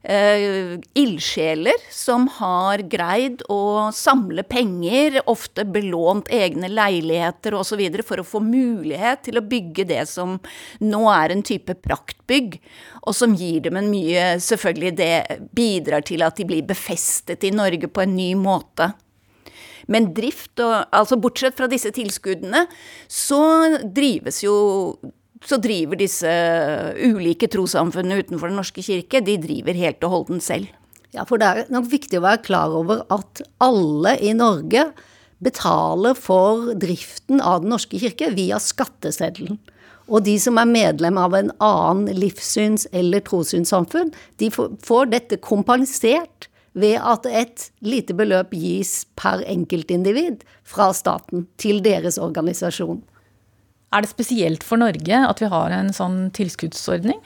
uh, 0.07 0.77
ildsjeler 0.97 1.81
som 1.91 2.27
har 2.39 2.83
greid 2.91 3.43
å 3.51 3.89
samle 3.95 4.45
penger, 4.47 5.19
ofte 5.29 5.65
belånt 5.67 6.29
egne 6.33 6.69
leiligheter 6.71 7.57
osv. 7.59 7.83
for 8.05 8.21
å 8.21 8.27
få 8.27 8.43
mulighet 8.43 9.25
til 9.27 9.39
å 9.39 9.45
bygge 9.45 9.87
det 9.89 10.05
som 10.09 10.37
nå 10.79 11.03
er 11.11 11.35
en 11.35 11.43
type 11.43 11.75
praktbygg, 11.83 12.59
og 13.03 13.15
som 13.15 13.35
gir 13.35 13.61
dem 13.65 13.79
en 13.79 13.91
mye 13.91 14.25
Selvfølgelig 14.39 14.95
det 14.97 15.39
bidrar 15.55 16.03
til 16.05 16.23
at 16.25 16.37
de 16.37 16.45
blir 16.47 16.65
befestet 16.67 17.43
i 17.47 17.51
Norge 17.53 17.89
på 17.91 18.03
en 18.03 18.15
ny 18.15 18.33
måte. 18.37 18.91
Men 19.89 20.11
drift 20.15 20.61
og 20.63 20.75
Altså 20.95 21.17
bortsett 21.21 21.57
fra 21.57 21.69
disse 21.71 21.91
tilskuddene, 21.95 22.65
så 23.07 23.41
drives 23.83 24.43
jo 24.45 24.55
så 25.45 25.59
driver 25.61 25.99
disse 25.99 26.31
ulike 26.99 27.47
trossamfunnene 27.51 28.23
utenfor 28.23 28.51
Den 28.51 28.59
norske 28.59 28.83
kirke, 28.83 29.21
de 29.23 29.37
driver 29.39 29.77
helt 29.77 30.03
og 30.03 30.15
holdent 30.15 30.45
selv. 30.45 30.67
Ja, 31.15 31.23
for 31.25 31.41
det 31.41 31.47
er 31.47 31.71
nok 31.73 31.87
viktig 31.89 32.19
å 32.19 32.25
være 32.27 32.43
klar 32.45 32.73
over 32.75 33.05
at 33.13 33.41
alle 33.63 34.17
i 34.21 34.35
Norge 34.37 34.89
betaler 35.39 36.17
for 36.19 36.73
driften 36.77 37.41
av 37.41 37.63
Den 37.63 37.73
norske 37.73 37.99
kirke 38.01 38.29
via 38.35 38.59
skatteseddelen. 38.61 39.57
Og 40.09 40.25
de 40.25 40.35
som 40.41 40.57
er 40.57 40.69
medlem 40.69 41.17
av 41.21 41.35
en 41.37 41.51
annen 41.61 42.17
livssyns- 42.17 42.87
eller 42.91 43.21
trossynssamfunn, 43.25 44.11
de 44.41 44.49
får 44.51 45.11
dette 45.13 45.37
kompensert 45.45 46.49
ved 46.73 46.97
at 47.01 47.25
et 47.25 47.69
lite 47.85 48.15
beløp 48.17 48.53
gis 48.53 49.03
per 49.19 49.43
enkeltindivid 49.49 50.43
fra 50.67 50.91
staten 50.93 51.47
til 51.61 51.81
deres 51.85 52.19
organisasjon. 52.21 53.01
Er 53.89 54.05
det 54.05 54.11
spesielt 54.11 54.63
for 54.65 54.77
Norge 54.77 55.19
at 55.25 55.39
vi 55.41 55.49
har 55.49 55.73
en 55.73 55.89
sånn 55.95 56.27
tilskuddsordning? 56.37 57.17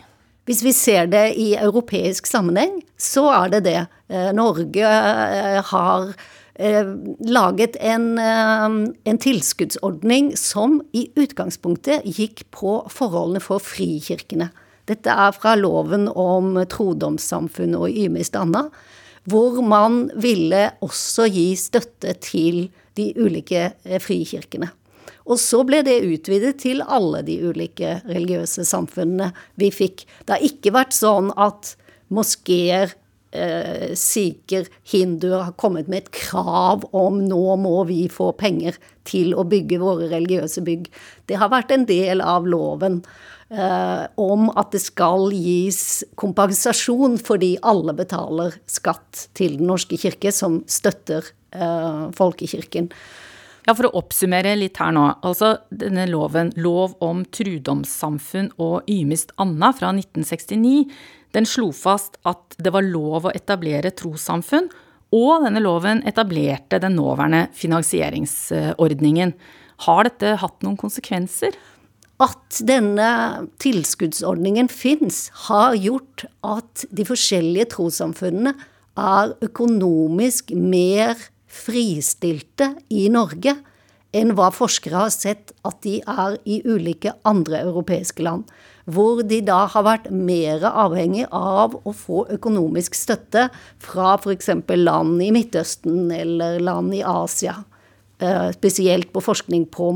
Hvis 0.47 0.61
vi 0.63 0.73
ser 0.75 1.07
det 1.11 1.25
i 1.39 1.53
europeisk 1.55 2.27
sammenheng, 2.27 2.81
så 2.99 3.29
er 3.31 3.51
det 3.53 3.61
det. 3.67 3.81
Eh, 4.11 4.31
Norge 4.35 4.87
eh, 4.87 5.59
har 5.69 6.09
eh, 6.55 6.89
laget 7.23 7.77
en, 7.79 8.17
en, 8.19 9.19
tilskuddsordning 9.23 10.33
som 10.39 10.81
i 10.91 11.05
utgangspunktet 11.19 12.03
gikk 12.07 12.43
på 12.55 12.81
forholdene 12.91 13.43
for 13.43 13.63
frikirkene. 13.63 14.49
Dette 14.87 15.15
er 15.15 15.31
fra 15.35 15.55
loven 15.55 16.09
om 16.11 16.57
trodomssamfunn 16.67 17.75
og 17.79 17.87
ymist 17.91 18.35
anna, 18.35 18.65
hvor 19.23 19.61
man 19.63 20.09
ville 20.19 20.65
også 20.83 21.29
gi 21.31 21.53
støtte 21.55 22.17
til 22.19 22.65
de 22.99 23.13
ulike 23.15 23.69
frikirkene. 24.03 24.73
Og 25.23 25.39
så 25.39 25.61
ble 25.67 25.81
det 25.87 26.01
utvidet 26.03 26.57
til 26.63 26.83
alle 26.83 27.23
de 27.25 27.37
ulike 27.47 27.99
religiøse 28.09 28.65
samfunnene 28.67 29.31
vi 29.59 29.71
fikk. 29.71 30.05
Det 30.25 30.35
har 30.35 30.49
ikke 30.49 30.75
vært 30.75 30.95
sånn 30.97 31.31
at 31.39 31.75
moskeer, 32.13 32.93
eh, 33.31 33.93
sikher, 33.95 34.67
hinduer 34.83 35.45
har 35.47 35.53
kommet 35.53 35.87
med 35.87 36.03
et 36.03 36.11
krav 36.11 36.83
om 36.93 37.21
nå 37.27 37.55
må 37.57 37.85
vi 37.87 38.07
få 38.11 38.33
penger 38.37 38.77
til 39.05 39.33
å 39.33 39.47
bygge 39.47 39.79
våre 39.79 40.09
religiøse 40.11 40.63
bygg. 40.63 40.89
Det 41.27 41.39
har 41.39 41.49
vært 41.49 41.71
en 41.71 41.85
del 41.85 42.21
av 42.21 42.45
loven. 42.45 43.03
Eh, 43.53 44.05
om 44.17 44.47
at 44.57 44.71
det 44.73 44.81
skal 44.81 45.27
gis 45.35 46.01
kompensasjon 46.17 47.19
fordi 47.21 47.51
alle 47.61 47.93
betaler 47.93 48.55
skatt 48.65 49.27
til 49.37 49.59
Den 49.59 49.67
norske 49.69 49.99
kirke, 49.99 50.31
som 50.33 50.63
støtter 50.65 51.27
eh, 51.53 52.09
folkekirken. 52.17 52.89
Ja, 53.63 53.71
For 53.77 53.87
å 53.87 53.93
oppsummere 54.01 54.57
litt 54.59 54.79
her 54.81 54.91
nå. 54.95 55.05
Altså 55.23 55.55
denne 55.71 56.05
loven, 56.09 56.51
lov 56.59 56.97
om 57.03 57.23
trudomssamfunn 57.23 58.51
og 58.61 58.89
ymist 58.91 59.31
anna 59.39 59.71
fra 59.75 59.93
1969, 59.95 60.89
den 61.33 61.47
slo 61.49 61.71
fast 61.73 62.19
at 62.27 62.57
det 62.61 62.73
var 62.75 62.85
lov 62.85 63.29
å 63.29 63.33
etablere 63.33 63.93
trossamfunn, 63.95 64.67
og 65.13 65.45
denne 65.45 65.61
loven 65.61 66.01
etablerte 66.09 66.79
den 66.81 66.97
nåværende 66.97 67.45
finansieringsordningen. 67.55 69.33
Har 69.85 70.09
dette 70.09 70.35
hatt 70.41 70.65
noen 70.65 70.77
konsekvenser? 70.79 71.55
At 72.21 72.59
denne 72.65 73.09
tilskuddsordningen 73.61 74.69
fins, 74.73 75.27
har 75.47 75.77
gjort 75.77 76.25
at 76.45 76.85
de 76.93 77.05
forskjellige 77.07 77.71
trossamfunnene 77.77 78.55
er 78.99 79.33
økonomisk 79.45 80.53
mer 80.53 81.17
fristilte 81.53 82.73
i 82.89 83.05
Norge 83.13 83.55
enn 84.13 84.35
hva 84.37 84.51
forskere 84.53 85.05
har 85.05 85.11
sett 85.13 85.53
at 85.65 85.79
de 85.85 85.97
er 85.99 86.37
i 86.45 86.59
ulike 86.65 87.15
andre 87.27 87.63
europeiske 87.65 88.23
land. 88.25 88.45
hvor 88.85 89.21
de 89.23 89.37
da 89.39 89.61
har 89.71 89.83
vært 89.85 90.09
mer 90.11 90.59
avhengig 90.67 91.23
av 91.31 91.77
å 91.87 91.91
få 91.95 92.25
økonomisk 92.35 92.97
støtte 92.99 93.45
fra 93.79 94.17
f.eks. 94.17 94.49
land 94.75 95.21
i 95.23 95.29
Midtøsten 95.31 96.11
eller 96.11 96.59
land 96.59 96.91
i 96.93 96.99
Asia. 96.99 97.63
Eh, 98.19 98.51
spesielt 98.51 99.13
på 99.13 99.23
forskning 99.23 99.69
på 99.71 99.87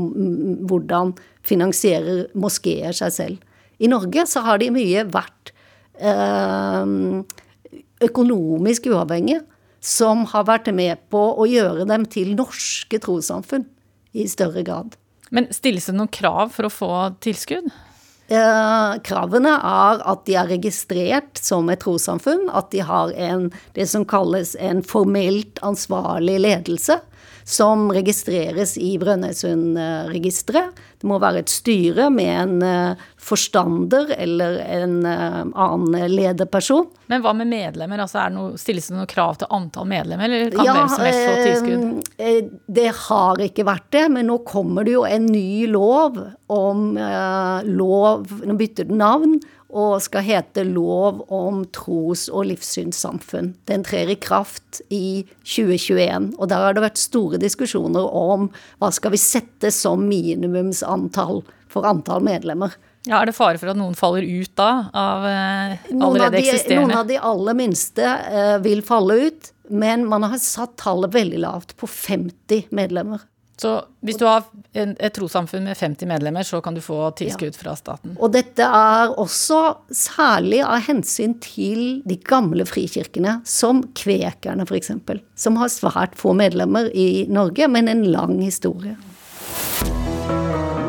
hvordan 0.70 1.12
finansierer 1.44 2.30
moskeer 2.32 2.96
seg 2.96 3.12
selv. 3.12 3.44
I 3.78 3.92
Norge 3.92 4.24
så 4.26 4.40
har 4.46 4.58
de 4.58 4.70
mye 4.72 5.04
vært 5.04 5.52
eh, 6.00 6.88
økonomisk 8.08 8.88
uavhengige, 8.88 9.44
som 9.88 10.26
har 10.32 10.46
vært 10.48 10.68
med 10.76 11.00
på 11.12 11.22
å 11.40 11.48
gjøre 11.48 11.88
dem 11.88 12.04
til 12.12 12.34
norske 12.36 13.00
trossamfunn 13.00 13.64
i 14.12 14.26
større 14.28 14.64
grad. 14.66 14.96
Men 15.32 15.48
stilles 15.52 15.88
det 15.88 15.96
noen 15.96 16.12
krav 16.12 16.52
for 16.54 16.68
å 16.68 16.72
få 16.72 16.92
tilskudd? 17.24 17.68
Eh, 18.28 18.94
kravene 19.08 19.54
er 19.56 20.02
at 20.04 20.26
de 20.28 20.34
er 20.36 20.50
registrert 20.50 21.40
som 21.40 21.68
et 21.72 21.80
trossamfunn, 21.80 22.50
at 22.52 22.68
de 22.74 22.82
har 22.84 23.12
en, 23.16 23.46
det 23.76 23.86
som 23.88 24.04
kalles 24.08 24.52
en 24.60 24.82
formelt 24.84 25.60
ansvarlig 25.64 26.36
ledelse 26.44 26.98
som 27.48 27.86
registreres 27.96 28.74
i 28.76 28.98
Brønnøysundregisteret. 29.00 30.76
Det 31.00 31.08
må 31.08 31.16
være 31.22 31.40
et 31.40 31.52
styre 31.52 32.10
med 32.12 32.34
en 32.34 32.66
eh, 32.66 33.08
forstander 33.28 34.14
eller 34.16 34.58
en 34.64 34.94
eh, 35.06 35.40
annen 35.54 36.08
lederperson. 36.12 36.86
Men 37.12 37.24
hva 37.24 37.34
med 37.36 37.50
medlemmer? 37.50 38.00
Altså 38.04 38.22
er 38.22 38.32
det 38.32 38.38
noe, 38.38 38.60
Stilles 38.60 38.88
det 38.90 38.96
noe 38.96 39.08
krav 39.10 39.38
til 39.40 39.50
antall 39.54 39.88
medlemmer, 39.90 40.28
eller 40.28 40.54
kan 40.54 40.68
ja, 40.68 40.78
hvem 40.78 40.90
som 40.92 41.04
helst 41.06 41.22
få 41.24 41.36
tilskudd? 41.44 42.10
Eh, 42.18 42.40
det 42.80 42.88
har 43.04 43.44
ikke 43.44 43.68
vært 43.68 43.88
det, 43.94 44.06
men 44.16 44.28
nå 44.30 44.40
kommer 44.48 44.88
det 44.88 44.96
jo 44.96 45.04
en 45.08 45.28
ny 45.28 45.68
lov 45.70 46.18
om 46.48 46.90
lov 47.68 48.30
Nå 48.48 48.54
bytter 48.56 48.86
den 48.88 49.00
navn 49.02 49.34
og 49.68 50.00
skal 50.00 50.24
hete 50.24 50.64
Lov 50.64 51.20
om 51.32 51.64
tros- 51.76 52.28
og 52.32 52.46
livssynssamfunn. 52.48 53.52
Den 53.68 53.84
trer 53.84 54.08
i 54.08 54.16
kraft 54.16 54.80
i 54.88 55.26
2021, 55.44 56.32
og 56.38 56.48
der 56.48 56.64
har 56.64 56.76
det 56.76 56.86
vært 56.86 57.00
store 57.00 57.40
diskusjoner 57.40 58.08
om 58.08 58.48
hva 58.80 58.90
skal 58.94 59.12
vi 59.12 59.20
sette 59.20 59.72
som 59.74 60.06
minimumsantall 60.08 61.42
for 61.68 61.88
antall 61.88 62.24
medlemmer. 62.24 62.72
Ja, 63.06 63.20
Er 63.22 63.30
det 63.30 63.36
fare 63.36 63.60
for 63.60 63.70
at 63.70 63.78
noen 63.78 63.96
faller 63.96 64.26
ut 64.26 64.52
da, 64.58 64.70
av 64.92 65.24
eh, 65.28 65.78
allerede 65.94 66.36
de, 66.36 66.42
eksisterende? 66.42 66.88
Noen 66.88 66.98
av 66.98 67.08
de 67.08 67.18
aller 67.30 67.58
minste 67.58 68.04
eh, 68.04 68.56
vil 68.64 68.82
falle 68.86 69.20
ut, 69.28 69.50
men 69.70 70.06
man 70.08 70.26
har 70.26 70.40
satt 70.42 70.76
tallet 70.80 71.14
veldig 71.14 71.42
lavt, 71.44 71.76
på 71.78 71.88
50 71.88 72.68
medlemmer. 72.74 73.24
Så 73.58 73.72
hvis 74.06 74.18
du 74.20 74.22
har 74.28 74.44
et 74.78 75.14
trossamfunn 75.16 75.64
med 75.66 75.74
50 75.76 76.06
medlemmer, 76.06 76.46
så 76.46 76.60
kan 76.62 76.76
du 76.76 76.82
få 76.82 77.08
tilskudd 77.18 77.56
ja. 77.56 77.58
fra 77.58 77.74
staten? 77.78 78.14
Og 78.22 78.30
dette 78.36 78.62
er 78.62 79.10
også 79.18 79.58
særlig 79.90 80.60
av 80.62 80.84
hensyn 80.86 81.34
til 81.42 81.98
de 82.06 82.20
gamle 82.22 82.62
frikirkene, 82.68 83.40
som 83.48 83.82
kvekerne 83.98 84.66
f.eks., 84.68 84.92
som 85.34 85.58
har 85.58 85.74
svært 85.74 86.14
få 86.18 86.36
medlemmer 86.38 86.92
i 86.94 87.26
Norge, 87.30 87.66
men 87.72 87.90
en 87.90 88.06
lang 88.12 88.36
historie. 88.38 88.94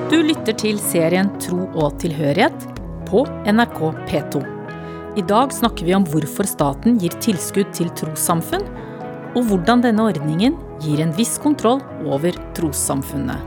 Du 0.10 0.16
lytter 0.26 0.56
til 0.58 0.80
serien 0.82 1.28
Tro 1.38 1.68
og 1.78 2.00
tilhørighet 2.02 2.64
på 3.06 3.20
NRK 3.46 3.78
P2. 4.10 4.40
I 5.22 5.24
dag 5.30 5.54
snakker 5.54 5.86
vi 5.86 5.94
om 5.94 6.08
hvorfor 6.10 6.50
staten 6.50 6.96
gir 6.98 7.14
tilskudd 7.22 7.70
til 7.78 7.92
trossamfunn, 7.94 8.66
og 9.38 9.46
hvordan 9.46 9.84
denne 9.86 10.08
ordningen 10.10 10.58
gir 10.82 11.04
en 11.06 11.14
viss 11.14 11.36
kontroll 11.44 11.84
over 12.10 12.34
trossamfunnet. 12.58 13.38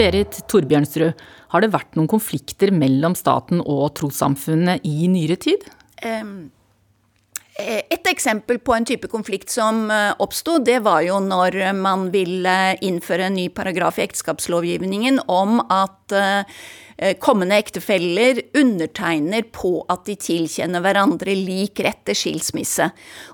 Berit 0.00 0.40
Torbjørnsrud, 0.48 1.12
har 1.52 1.66
det 1.66 1.72
vært 1.76 2.00
noen 2.00 2.08
konflikter 2.16 2.72
mellom 2.72 3.12
staten 3.12 3.60
og 3.60 3.90
trossamfunnet 4.00 4.88
i 4.88 5.04
nyere 5.12 5.36
tid? 5.36 5.68
Um, 6.00 6.48
et 7.58 8.08
eksempel 8.10 8.58
på 8.60 8.74
en 8.76 8.84
type 8.84 9.08
konflikt 9.08 9.52
som 9.52 9.86
eh, 9.90 10.12
oppsto, 10.22 10.58
det 10.64 10.82
var 10.84 11.04
jo 11.06 11.20
når 11.24 11.60
man 11.78 12.10
ville 12.12 12.56
innføre 12.84 13.30
en 13.30 13.38
ny 13.38 13.48
paragraf 13.54 14.00
i 14.00 14.06
ekteskapslovgivningen 14.06 15.22
om 15.32 15.62
at 15.72 15.96
Eh, 16.12 16.44
kommende 17.20 17.58
ektefeller 17.60 18.38
undertegner 18.56 19.44
på 19.52 19.82
at 19.92 20.06
de 20.08 20.14
tilkjenner 20.16 20.80
hverandre 20.80 21.34
lik 21.36 21.82
rett 21.84 22.00
til 22.08 22.16
skilsmisse. 22.16 22.86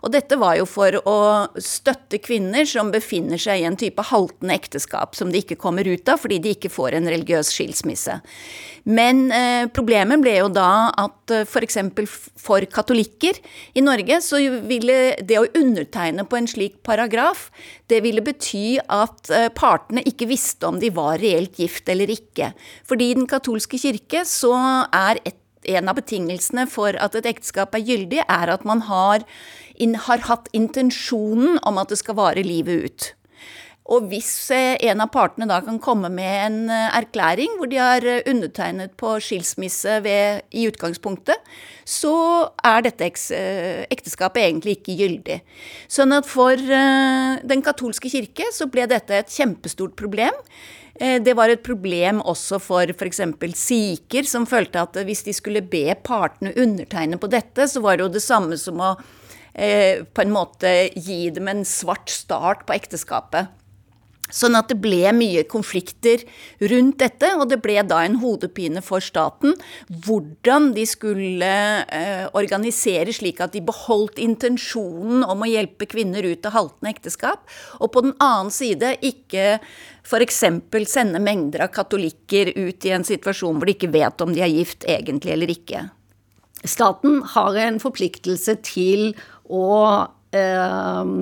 Og 0.03 0.11
dette 0.15 0.39
var 0.41 0.57
jo 0.59 0.67
for 0.67 0.97
å 1.07 1.19
støtte 1.63 2.19
kvinner 2.23 2.67
som 2.67 2.91
befinner 2.91 3.39
seg 3.39 3.63
i 3.63 3.69
en 3.69 3.79
type 3.79 4.03
haltende 4.11 4.57
ekteskap 4.59 5.15
som 5.19 5.31
de 5.31 5.43
ikke 5.45 5.61
kommer 5.63 5.87
ut 5.87 6.11
av 6.11 6.19
fordi 6.23 6.41
de 6.43 6.57
ikke 6.57 6.73
får 6.73 6.99
en 6.99 7.11
religiøs 7.13 7.53
skilsmisse. 7.55 8.19
Men 8.83 9.29
eh, 9.31 9.69
problemet 9.71 10.23
ble 10.23 10.35
jo 10.41 10.49
da 10.51 10.91
at 10.99 11.31
eh, 11.35 11.45
f.eks. 11.47 11.79
For, 11.95 12.17
for 12.43 12.67
katolikker 12.67 13.39
i 13.79 13.85
Norge 13.85 14.19
så 14.25 14.41
ville 14.67 15.15
det 15.23 15.39
å 15.39 15.47
undertegne 15.59 16.27
på 16.27 16.39
en 16.39 16.49
slik 16.51 16.81
paragraf, 16.87 17.49
det 17.91 18.03
ville 18.03 18.25
bety 18.25 18.81
at 18.83 19.31
eh, 19.31 19.49
partene 19.55 20.03
ikke 20.09 20.31
visste 20.33 20.67
om 20.67 20.81
de 20.83 20.91
var 20.95 21.21
reelt 21.23 21.61
gift 21.63 21.91
eller 21.93 22.11
ikke. 22.11 22.51
Fordi 22.89 23.13
den 23.21 23.29
katolske 23.31 23.52
kirke 23.61 24.25
så 24.29 24.53
er 24.93 25.21
et, 25.25 25.39
en 25.69 25.89
av 25.89 25.97
betingelsene 25.99 26.67
for 26.67 26.97
at 26.99 27.15
et 27.15 27.27
ekteskap 27.27 27.75
er 27.75 27.85
gyldig, 27.87 28.23
er 28.27 28.51
at 28.51 28.65
man 28.65 28.83
har, 28.89 29.23
in, 29.77 29.95
har 29.95 30.19
hatt 30.27 30.49
intensjonen 30.53 31.59
om 31.63 31.79
at 31.79 31.89
det 31.89 31.99
skal 31.99 32.19
vare 32.19 32.43
livet 32.43 32.87
ut. 32.87 33.13
Og 33.91 34.07
hvis 34.13 34.31
eh, 34.55 34.77
en 34.87 35.03
av 35.03 35.11
partene 35.11 35.49
da 35.51 35.59
kan 35.65 35.81
komme 35.83 36.07
med 36.13 36.35
en 36.47 36.59
eh, 36.71 36.99
erklæring 37.01 37.57
hvor 37.59 37.71
de 37.71 37.81
har 37.83 38.05
eh, 38.07 38.23
undertegnet 38.31 38.95
på 39.01 39.17
skilsmisse 39.23 39.99
ved, 40.05 40.45
i 40.55 40.69
utgangspunktet, 40.71 41.41
så 41.85 42.15
er 42.63 42.85
dette 42.87 43.09
ekteskapet 43.91 44.45
egentlig 44.45 44.77
ikke 44.79 44.97
gyldig. 45.01 45.41
Sånn 45.91 46.15
at 46.15 46.29
for 46.31 46.55
den 46.55 47.65
katolske 47.67 48.13
kirke 48.13 48.47
så 48.55 48.69
ble 48.71 48.87
dette 48.87 49.19
et 49.19 49.35
kjempestort 49.35 49.97
problem. 49.99 50.37
Det 51.03 51.33
var 51.35 51.51
et 51.51 51.65
problem 51.67 52.21
også 52.31 52.61
for 52.63 52.87
f.eks. 52.95 53.19
sikher, 53.59 54.27
som 54.29 54.45
følte 54.47 54.85
at 54.85 55.01
hvis 55.03 55.25
de 55.27 55.33
skulle 55.35 55.65
be 55.67 55.97
partene 55.99 56.53
undertegne 56.55 57.19
på 57.19 57.27
dette, 57.33 57.67
så 57.67 57.83
var 57.83 57.99
det 57.99 58.07
jo 58.07 58.13
det 58.15 58.23
samme 58.23 58.55
som 58.61 58.79
å 58.79 58.93
eh, 59.55 60.05
på 60.07 60.23
en 60.23 60.35
måte 60.35 60.71
gi 60.95 61.25
dem 61.35 61.51
en 61.51 61.65
svart 61.67 62.13
start 62.13 62.63
på 62.69 62.77
ekteskapet. 62.77 63.51
Sånn 64.33 64.57
at 64.57 64.71
det 64.73 64.79
ble 64.81 65.13
mye 65.17 65.45
konflikter 65.49 66.25
rundt 66.73 66.99
dette, 67.03 67.29
og 67.37 67.51
det 67.51 67.61
ble 67.65 67.77
da 67.85 68.01
en 68.07 68.19
hodepine 68.23 68.81
for 68.85 69.05
staten 69.05 69.55
hvordan 70.07 70.71
de 70.77 70.87
skulle 70.89 71.53
eh, 71.85 72.25
organisere 72.39 73.13
slik 73.13 73.43
at 73.45 73.53
de 73.53 73.63
beholdt 73.65 74.21
intensjonen 74.23 75.27
om 75.27 75.45
å 75.45 75.51
hjelpe 75.51 75.89
kvinner 75.91 76.25
ut 76.25 76.49
av 76.49 76.57
haltende 76.57 76.93
ekteskap, 76.95 77.45
og 77.81 77.93
på 77.93 78.05
den 78.07 78.15
annen 78.23 78.53
side 78.55 78.95
ikke 79.05 79.59
f.eks. 80.03 80.41
sende 80.91 81.21
mengder 81.23 81.67
av 81.67 81.75
katolikker 81.75 82.55
ut 82.57 82.89
i 82.89 82.95
en 82.97 83.05
situasjon 83.07 83.59
hvor 83.59 83.69
de 83.69 83.77
ikke 83.77 83.93
vet 83.93 84.25
om 84.25 84.33
de 84.33 84.43
er 84.45 84.53
gift 84.53 84.87
egentlig 84.89 85.37
eller 85.37 85.53
ikke. 85.53 85.87
Staten 86.63 87.21
har 87.35 87.59
en 87.59 87.81
forpliktelse 87.83 88.55
til 88.65 89.13
å 89.51 89.69
eh, 90.33 91.13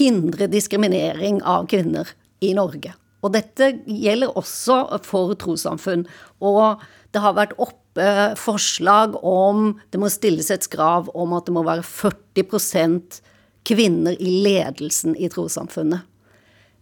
hindre 0.00 0.48
diskriminering 0.50 1.42
av 1.44 1.68
kvinner 1.70 2.08
i 2.42 2.52
Norge. 2.58 2.94
Og 3.22 3.34
dette 3.36 3.70
gjelder 3.86 4.34
også 4.38 4.82
for 5.06 5.34
trossamfunn. 5.38 6.06
Og 6.42 6.82
det 7.14 7.22
har 7.22 7.36
vært 7.38 7.54
oppe 7.62 8.06
forslag 8.40 9.18
om 9.22 9.74
det 9.92 10.00
må 10.00 10.10
stilles 10.10 10.50
et 10.50 10.66
krav 10.72 11.10
om 11.14 11.34
at 11.36 11.46
det 11.46 11.54
må 11.54 11.62
være 11.66 11.84
40% 11.86 13.20
kvinner 13.68 14.16
i 14.18 14.40
ledelsen 14.42 15.14
i 15.14 15.30
trossamfunnet. 15.30 16.08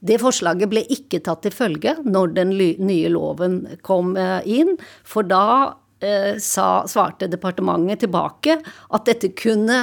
Det 0.00 0.16
forslaget 0.22 0.70
ble 0.70 0.80
ikke 0.88 1.20
tatt 1.26 1.42
til 1.44 1.52
følge 1.52 1.92
når 2.06 2.32
den 2.38 2.54
nye 2.56 3.10
loven 3.12 3.60
kom 3.84 4.14
eh, 4.16 4.40
inn, 4.48 4.78
for 5.04 5.28
da 5.28 5.76
eh, 6.00 6.38
sa, 6.40 6.86
svarte 6.88 7.28
departementet 7.28 8.06
tilbake 8.06 8.56
at 8.64 9.10
dette 9.10 9.34
kunne 9.36 9.82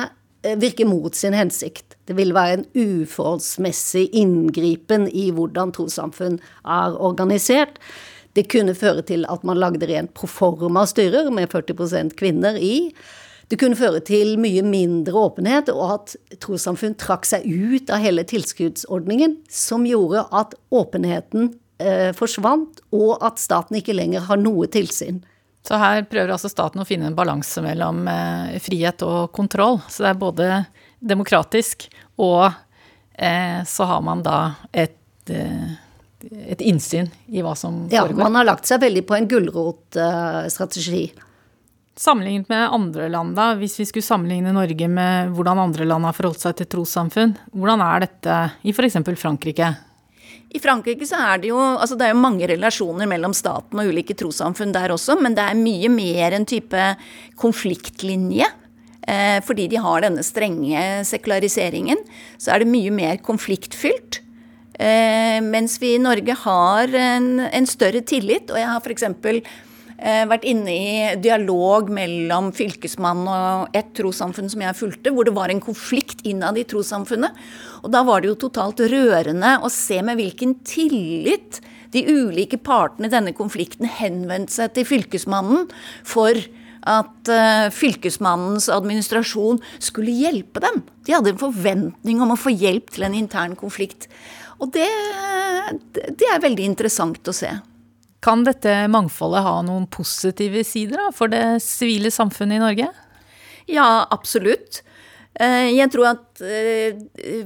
virke 0.61 0.85
mot 0.87 1.15
sin 1.15 1.35
hensikt. 1.35 1.97
Det 2.07 2.15
vil 2.17 2.33
være 2.35 2.59
en 2.59 2.65
uforholdsmessig 2.77 4.07
inngripen 4.15 5.07
i 5.11 5.29
hvordan 5.35 5.73
trossamfunn 5.75 6.39
er 6.63 6.97
organisert. 7.03 7.81
Det 8.37 8.45
kunne 8.51 8.77
føre 8.77 9.03
til 9.05 9.25
at 9.29 9.43
man 9.47 9.59
lagde 9.59 9.87
rent 9.89 10.13
proforma 10.17 10.85
styrer 10.87 11.31
med 11.33 11.49
40% 11.51 12.15
kvinner 12.19 12.59
i. 12.61 12.91
Det 13.47 13.59
kunne 13.59 13.79
føre 13.79 14.01
til 14.03 14.35
mye 14.43 14.61
mindre 14.65 15.15
åpenhet, 15.15 15.71
og 15.71 15.93
at 15.93 16.15
trossamfunn 16.43 16.97
trakk 16.99 17.25
seg 17.25 17.47
ut 17.47 17.89
av 17.93 18.03
hele 18.03 18.25
tilskuddsordningen, 18.27 19.37
som 19.49 19.87
gjorde 19.87 20.25
at 20.35 20.53
åpenheten 20.75 21.53
eh, 21.79 22.11
forsvant, 22.17 22.83
og 22.91 23.15
at 23.23 23.39
staten 23.39 23.79
ikke 23.79 23.95
lenger 23.95 24.27
har 24.27 24.41
noe 24.41 24.67
tilsyn. 24.71 25.23
Så 25.67 25.75
her 25.81 26.05
prøver 26.07 26.31
altså 26.31 26.47
staten 26.51 26.79
å 26.79 26.85
finne 26.87 27.09
en 27.09 27.17
balanse 27.17 27.59
mellom 27.65 28.05
eh, 28.07 28.55
frihet 28.63 29.03
og 29.03 29.33
kontroll. 29.35 29.81
Så 29.91 30.05
det 30.05 30.13
er 30.13 30.21
både 30.21 30.47
demokratisk, 31.03 31.89
og 32.23 32.45
eh, 33.19 33.59
så 33.67 33.87
har 33.89 34.01
man 34.07 34.23
da 34.25 34.37
et 34.71 34.95
eh, 35.33 35.75
et 36.27 36.61
innsyn 36.65 37.05
i 37.29 37.43
hva 37.45 37.51
som 37.55 37.83
Ja, 37.93 38.01
foregår. 38.01 38.23
man 38.25 38.35
har 38.39 38.47
lagt 38.47 38.65
seg 38.65 38.81
veldig 38.81 39.03
på 39.05 39.13
en 39.15 39.27
gulrotstrategi. 39.29 41.11
Sammenlignet 41.97 42.49
med 42.49 42.73
andre 42.73 43.05
land, 43.09 43.35
da, 43.37 43.51
hvis 43.57 43.75
vi 43.79 43.85
skulle 43.85 44.05
sammenligne 44.05 44.51
Norge 44.53 44.87
med 44.89 45.31
hvordan 45.37 45.61
andre 45.61 45.85
land 45.85 46.05
har 46.05 46.13
forholdt 46.17 46.41
seg 46.43 46.57
til 46.59 46.69
trossamfunn, 46.73 47.35
hvordan 47.53 47.81
er 47.85 48.05
dette 48.05 48.39
i 48.65 48.73
f.eks. 48.73 48.97
Frankrike? 49.17 49.71
I 50.55 50.61
Frankrike 50.63 51.05
så 51.07 51.19
er 51.33 51.41
det 51.43 51.51
jo 51.51 51.59
altså 51.59 51.97
det 51.99 52.07
er 52.07 52.13
jo 52.13 52.21
mange 52.23 52.47
relasjoner 52.49 53.09
mellom 53.09 53.33
staten 53.35 53.81
og 53.81 53.89
ulike 53.91 54.15
trossamfunn 54.17 54.71
der 54.75 54.93
også, 54.95 55.17
men 55.19 55.35
det 55.37 55.43
er 55.43 55.59
mye 55.59 55.91
mer 55.91 56.37
en 56.37 56.47
type 56.47 56.85
konfliktlinje. 57.39 58.47
Eh, 59.07 59.39
fordi 59.47 59.69
de 59.71 59.79
har 59.79 60.03
denne 60.03 60.23
strenge 60.25 60.79
sekulariseringen, 61.07 61.99
så 62.35 62.53
er 62.53 62.63
det 62.63 62.71
mye 62.71 62.91
mer 62.91 63.21
konfliktfylt. 63.23 64.19
Eh, 64.77 65.39
mens 65.41 65.77
vi 65.81 65.93
i 65.95 66.01
Norge 66.01 66.35
har 66.43 66.91
en, 66.91 67.29
en 67.47 67.69
større 67.69 68.03
tillit, 68.05 68.51
og 68.51 68.59
jeg 68.59 68.67
har 68.67 68.83
f.eks. 68.83 69.07
Eh, 69.97 70.25
vært 70.29 70.43
inne 70.45 70.73
i 70.75 71.15
dialog 71.23 71.87
mellom 71.89 72.51
fylkesmannen 72.53 73.31
og 73.31 73.77
et 73.77 73.95
trossamfunn 73.97 74.51
som 74.51 74.61
jeg 74.61 74.77
fulgte, 74.77 75.13
hvor 75.15 75.25
det 75.25 75.33
var 75.33 75.49
en 75.49 75.63
konflikt 75.63 76.21
innad 76.27 76.59
i 76.59 76.67
trossamfunnet. 76.69 77.33
Og 77.83 77.91
da 77.93 78.03
var 78.07 78.21
det 78.21 78.31
jo 78.31 78.39
totalt 78.47 78.81
rørende 78.91 79.57
å 79.63 79.71
se 79.73 79.99
med 80.05 80.19
hvilken 80.19 80.57
tillit 80.67 81.61
de 81.93 82.03
ulike 82.07 82.59
partene 82.59 83.07
i 83.07 83.13
denne 83.13 83.33
konflikten 83.37 83.87
henvendte 83.89 84.57
seg 84.57 84.73
til 84.75 84.87
fylkesmannen 84.89 85.69
for 86.07 86.39
at 86.87 87.31
uh, 87.31 87.67
fylkesmannens 87.73 88.69
administrasjon 88.71 89.59
skulle 89.83 90.15
hjelpe 90.15 90.61
dem. 90.63 90.83
De 91.07 91.15
hadde 91.15 91.33
en 91.33 91.41
forventning 91.41 92.21
om 92.23 92.33
å 92.33 92.39
få 92.39 92.53
hjelp 92.53 92.93
til 92.95 93.07
en 93.07 93.17
intern 93.17 93.57
konflikt. 93.59 94.07
Og 94.63 94.71
det, 94.73 94.87
det 95.93 96.29
er 96.31 96.43
veldig 96.43 96.69
interessant 96.71 97.27
å 97.27 97.35
se. 97.35 97.51
Kan 98.23 98.43
dette 98.47 98.87
mangfoldet 98.89 99.45
ha 99.45 99.59
noen 99.65 99.85
positive 99.93 100.63
sider 100.65 101.03
da, 101.03 101.11
for 101.13 101.31
det 101.31 101.59
sivile 101.63 102.11
samfunnet 102.13 102.57
i 102.57 102.63
Norge? 102.63 102.87
Ja, 103.69 104.07
absolutt. 104.09 104.81
Eh, 105.37 105.69
jeg 105.75 105.91
tror 105.93 106.07
at 106.09 106.41
uh, 106.41 107.01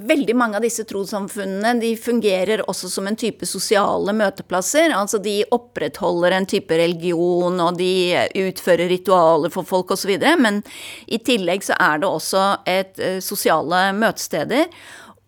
veldig 0.08 0.36
mange 0.40 0.56
av 0.56 0.64
disse 0.64 0.86
trossamfunnene 0.88 1.74
de 1.82 1.90
fungerer 2.00 2.64
også 2.72 2.88
som 2.92 3.10
en 3.10 3.20
type 3.20 3.48
sosiale 3.50 4.14
møteplasser. 4.16 4.94
Altså 4.96 5.20
de 5.20 5.42
opprettholder 5.52 6.38
en 6.38 6.48
type 6.48 6.78
religion, 6.80 7.60
og 7.60 7.80
de 7.82 7.92
utfører 8.46 8.88
ritualer 8.94 9.52
for 9.52 9.68
folk 9.68 9.92
osv. 9.98 10.14
Men 10.40 10.62
i 11.12 11.20
tillegg 11.20 11.68
så 11.68 11.76
er 11.84 12.00
det 12.00 12.12
også 12.12 12.48
et 12.72 13.04
uh, 13.04 13.20
sosiale 13.24 13.90
møtesteder. 13.98 14.72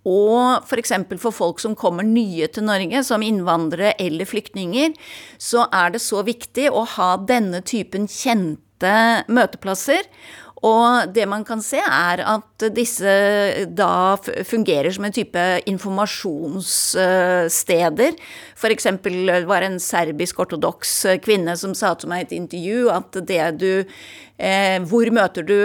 Og 0.07 0.63
f.eks. 0.63 0.95
For, 1.09 1.19
for 1.27 1.35
folk 1.35 1.63
som 1.63 1.75
kommer 1.79 2.07
nye 2.07 2.47
til 2.51 2.67
Norge, 2.67 3.03
som 3.07 3.23
innvandrere 3.23 3.95
eller 4.03 4.27
flyktninger, 4.27 4.95
så 5.39 5.67
er 5.71 5.95
det 5.95 6.03
så 6.03 6.23
viktig 6.27 6.69
å 6.71 6.83
ha 6.95 7.15
denne 7.27 7.63
typen 7.63 8.07
kjente 8.11 8.95
møteplasser. 9.31 10.07
Og 10.63 11.11
det 11.11 11.25
man 11.27 11.43
kan 11.43 11.59
se, 11.63 11.77
er 11.83 12.21
at 12.23 12.63
disse 12.75 13.05
da 13.75 14.15
fungerer 14.47 14.91
som 14.95 15.03
en 15.03 15.15
type 15.15 15.61
informasjonssteder. 15.67 18.11
F.eks. 18.55 18.85
var 19.49 19.59
det 19.59 19.67
en 19.67 19.79
serbisk-ortodoks 19.83 21.19
kvinne 21.25 21.57
som 21.59 21.75
sa 21.75 21.93
til 21.99 22.07
meg 22.13 22.19
i 22.23 22.25
et 22.29 22.37
intervju 22.39 22.87
at 22.95 23.11
det 23.27 23.59
du 23.59 23.83
hvor 24.89 25.09
møter 25.13 25.45
du 25.45 25.57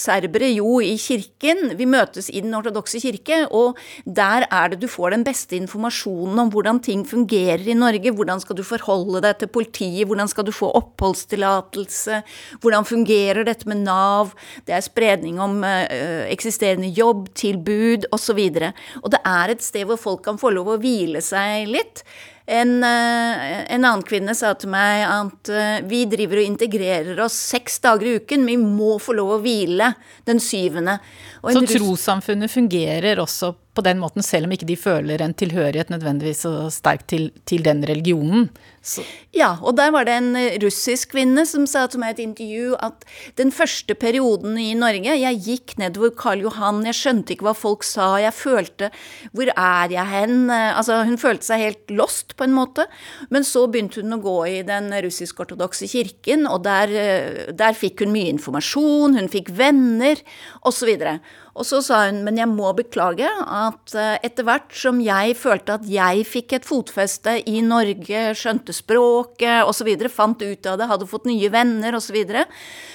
serbere? 0.00 0.48
Jo, 0.56 0.80
i 0.80 0.96
kirken. 0.96 1.76
Vi 1.76 1.86
møtes 1.86 2.30
i 2.32 2.40
den 2.40 2.54
ortodokse 2.56 2.98
kirke, 3.02 3.42
og 3.52 3.76
der 4.06 4.46
er 4.50 4.72
det 4.72 4.80
du 4.80 4.88
får 4.88 5.12
den 5.12 5.24
beste 5.26 5.56
informasjonen 5.56 6.38
om 6.38 6.50
hvordan 6.50 6.80
ting 6.80 7.04
fungerer 7.06 7.66
i 7.68 7.76
Norge. 7.76 8.14
Hvordan 8.16 8.40
skal 8.40 8.56
du 8.56 8.64
forholde 8.66 9.20
deg 9.24 9.38
til 9.38 9.52
politiet, 9.52 10.06
hvordan 10.08 10.28
skal 10.32 10.46
du 10.48 10.52
få 10.54 10.70
oppholdstillatelse, 10.80 12.22
hvordan 12.62 12.88
fungerer 12.88 13.44
dette 13.46 13.68
med 13.68 13.84
Nav, 13.84 14.32
det 14.66 14.74
er 14.76 14.84
spredning 14.84 15.40
om 15.42 15.60
eh, 15.64 16.26
eksisterende 16.32 16.90
jobbtilbud 16.96 18.08
osv. 18.12 18.40
Og, 18.40 18.62
så 18.62 18.72
og 19.02 19.12
det 19.12 19.20
er 19.24 19.52
et 19.52 19.64
sted 19.64 19.86
hvor 19.88 20.00
folk 20.00 20.24
kan 20.26 20.40
få 20.40 20.54
lov 20.54 20.74
å 20.74 20.80
hvile 20.82 21.22
seg 21.24 21.68
litt. 21.70 22.04
En, 22.46 22.84
eh, 22.84 23.72
en, 23.74 23.84
annen 23.84 24.04
kvinne 24.06 24.34
sa 24.38 24.52
til 24.54 24.70
meg 24.70 25.02
at 25.02 25.50
eh, 25.50 25.78
vi 25.90 26.04
driver 26.06 26.38
og 26.38 26.50
integrerer 26.52 27.22
oss 27.24 27.34
seks 27.50 27.80
dager 27.82 28.06
i 28.06 28.16
uken, 28.20 28.46
vi 28.46 28.54
må 28.60 29.00
få 29.02 29.16
lov 29.18 29.32
å 29.34 29.40
hvile 29.42 29.90
den 30.28 30.38
syvende. 30.42 31.00
Så 31.42 31.64
trossamfunnet 31.66 32.52
fungerer 32.52 33.18
også 33.22 33.50
på 33.76 33.84
den 33.84 34.00
måten, 34.00 34.24
selv 34.24 34.48
om 34.48 34.54
ikke 34.56 34.68
de 34.68 34.78
føler 34.80 35.22
en 35.22 35.34
tilhørighet 35.36 35.92
nødvendigvis 35.92 36.44
så 36.46 36.54
sterkt 36.72 37.10
til, 37.12 37.28
til, 37.48 37.64
den 37.66 37.84
religionen. 37.86 38.48
Så. 38.86 39.02
Ja, 39.34 39.56
og 39.66 39.76
der 39.78 39.90
var 39.94 40.06
det 40.06 40.14
en 40.20 40.36
eh, 40.38 40.56
russisk 40.62 41.12
kvinne 41.16 41.42
som 41.48 41.66
sa 41.68 41.84
til 41.90 42.00
meg 42.02 42.14
i 42.14 42.16
et 42.16 42.22
intervju 42.22 42.76
at 42.86 43.02
den 43.38 43.50
første 43.54 43.96
perioden 43.98 44.54
i 44.62 44.68
Norge 44.78 45.16
Jeg 45.18 45.40
gikk 45.42 45.74
nedover 45.80 46.12
Karl 46.14 46.44
Johan, 46.44 46.84
jeg 46.86 46.94
skjønte 46.94 47.34
ikke 47.34 47.48
hva 47.48 47.54
folk 47.58 47.86
sa, 47.86 48.12
jeg 48.22 48.34
følte 48.36 48.92
Hvor 49.34 49.50
er 49.50 49.94
jeg 49.96 50.06
hen? 50.12 50.36
Altså, 50.50 51.00
hun 51.08 51.18
følte 51.18 51.48
seg 51.48 51.64
helt 51.64 51.94
lost, 51.98 52.36
på 52.38 52.46
en 52.46 52.54
måte. 52.54 52.86
Men 53.34 53.46
så 53.46 53.66
begynte 53.70 54.04
hun 54.04 54.16
å 54.16 54.22
gå 54.22 54.36
i 54.50 54.60
den 54.66 54.90
russisk-ortodokse 54.92 55.88
kirken, 55.90 56.46
og 56.46 56.62
der, 56.66 56.94
eh, 56.94 57.52
der 57.56 57.76
fikk 57.76 58.04
hun 58.04 58.14
mye 58.14 58.30
informasjon, 58.34 59.18
hun 59.18 59.32
fikk 59.32 59.50
venner, 59.56 60.22
osv. 60.62 60.94
Og 60.94 61.02
så 61.02 61.16
sa 61.64 62.02
hun, 62.06 62.18
men 62.26 62.36
jeg 62.36 62.50
må 62.50 62.68
beklage 62.76 63.28
at 63.28 63.94
eh, 63.96 64.18
etter 64.26 64.44
hvert 64.44 64.74
som 64.76 64.98
jeg 65.00 65.36
følte 65.40 65.78
at 65.78 65.86
jeg 65.88 66.26
fikk 66.28 66.56
et 66.58 66.68
fotfeste 66.68 67.38
i 67.48 67.62
Norge, 67.64 68.24
skjønte 68.36 68.74
språket 68.76 69.64
osv., 69.64 69.88
fant 70.12 70.42
ut 70.42 70.68
av 70.68 70.76
det, 70.80 70.90
hadde 70.90 71.08
fått 71.08 71.28
nye 71.30 71.50
venner 71.52 71.96
osv., 71.96 72.06
så, 72.06 72.14
videre, 72.14 72.44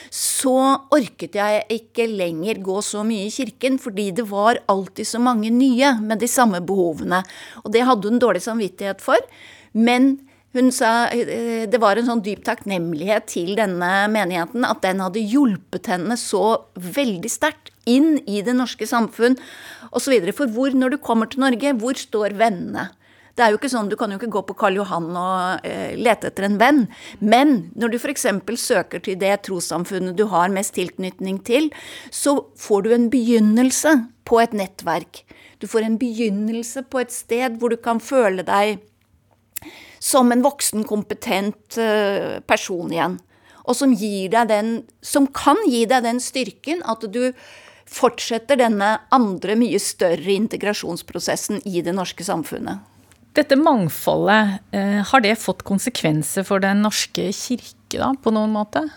så 0.08 0.58
orket 0.96 1.36
jeg 1.36 1.66
ikke 1.76 2.06
lenger 2.08 2.62
gå 2.64 2.78
så 2.86 3.04
mye 3.04 3.26
i 3.28 3.34
kirken, 3.34 3.76
fordi 3.82 4.08
det 4.16 4.24
var 4.30 4.62
alltid 4.72 5.10
så 5.10 5.20
mange 5.20 5.52
nye 5.52 5.98
med 6.00 6.22
de 6.24 6.30
samme 6.32 6.62
behovene. 6.64 7.20
Og 7.66 7.74
det 7.76 7.84
hadde 7.88 8.08
hun 8.08 8.22
dårlig 8.22 8.46
samvittighet 8.46 9.04
for. 9.04 9.20
Men 9.76 10.14
hun 10.56 10.72
sa 10.76 11.08
eh, 11.16 11.64
det 11.72 11.80
var 11.80 12.00
en 12.00 12.10
sånn 12.10 12.24
dyp 12.26 12.44
takknemlighet 12.48 13.30
til 13.32 13.54
denne 13.60 13.92
menigheten, 14.12 14.66
at 14.68 14.82
den 14.84 15.04
hadde 15.04 15.24
hjulpet 15.24 15.88
henne 15.92 16.18
så 16.20 16.66
veldig 16.76 17.32
sterkt 17.32 17.72
inn 17.90 18.18
i 18.28 18.42
det 18.46 18.56
norske 18.58 18.88
samfunn 18.88 19.38
osv. 19.96 20.18
For 20.36 20.52
hvor, 20.52 20.76
når 20.76 20.96
du 20.96 21.00
kommer 21.04 21.32
til 21.32 21.46
Norge, 21.46 21.72
hvor 21.80 21.96
står 21.98 22.36
vennene? 22.40 22.90
Det 23.32 23.46
er 23.46 23.54
jo 23.54 23.62
ikke 23.62 23.72
sånn, 23.72 23.88
Du 23.88 23.96
kan 23.96 24.12
jo 24.12 24.20
ikke 24.20 24.34
gå 24.34 24.42
på 24.50 24.58
Karl 24.60 24.76
Johan 24.82 25.08
og 25.16 25.64
eh, 25.68 25.96
lete 25.96 26.28
etter 26.30 26.50
en 26.50 26.60
venn. 26.60 26.84
Men 27.24 27.72
når 27.80 27.94
du 27.94 27.98
f.eks. 28.02 28.28
søker 28.60 29.00
til 29.00 29.16
det 29.22 29.38
trossamfunnet 29.48 30.18
du 30.20 30.26
har 30.34 30.52
mest 30.52 30.76
tilknytning 30.76 31.40
til, 31.48 31.72
så 32.12 32.42
får 32.60 32.84
du 32.84 32.94
en 32.94 33.10
begynnelse 33.14 33.96
på 34.28 34.44
et 34.44 34.54
nettverk. 34.54 35.24
Du 35.64 35.68
får 35.72 35.88
en 35.88 35.98
begynnelse 36.02 36.84
på 36.92 37.02
et 37.02 37.16
sted 37.16 37.56
hvor 37.62 37.72
du 37.72 37.80
kan 37.80 38.04
føle 38.04 38.44
deg 38.44 38.82
som 40.02 40.32
en 40.34 40.42
voksen, 40.42 40.86
kompetent 40.90 41.78
eh, 41.78 42.40
person 42.50 42.92
igjen. 42.92 43.20
Og 43.70 43.78
som, 43.78 43.94
den, 43.94 44.72
som 45.06 45.28
kan 45.30 45.60
gi 45.70 45.84
deg 45.86 46.08
den 46.08 46.22
styrken 46.24 46.82
at 46.90 47.06
du 47.14 47.30
fortsetter 47.92 48.58
denne 48.58 48.96
andre, 49.14 49.58
mye 49.60 49.80
større 49.82 50.34
integrasjonsprosessen 50.34 51.62
i 51.70 51.84
det 51.86 51.94
norske 51.94 52.26
samfunnet. 52.26 52.82
Dette 53.38 53.56
mangfoldet, 53.56 54.60
eh, 54.76 55.00
har 55.08 55.24
det 55.24 55.38
fått 55.40 55.64
konsekvenser 55.64 56.44
for 56.44 56.60
Den 56.60 56.82
norske 56.84 57.30
kirke 57.32 58.00
da, 58.00 58.12
på 58.18 58.34
noen 58.34 58.52
måte? 58.52 58.90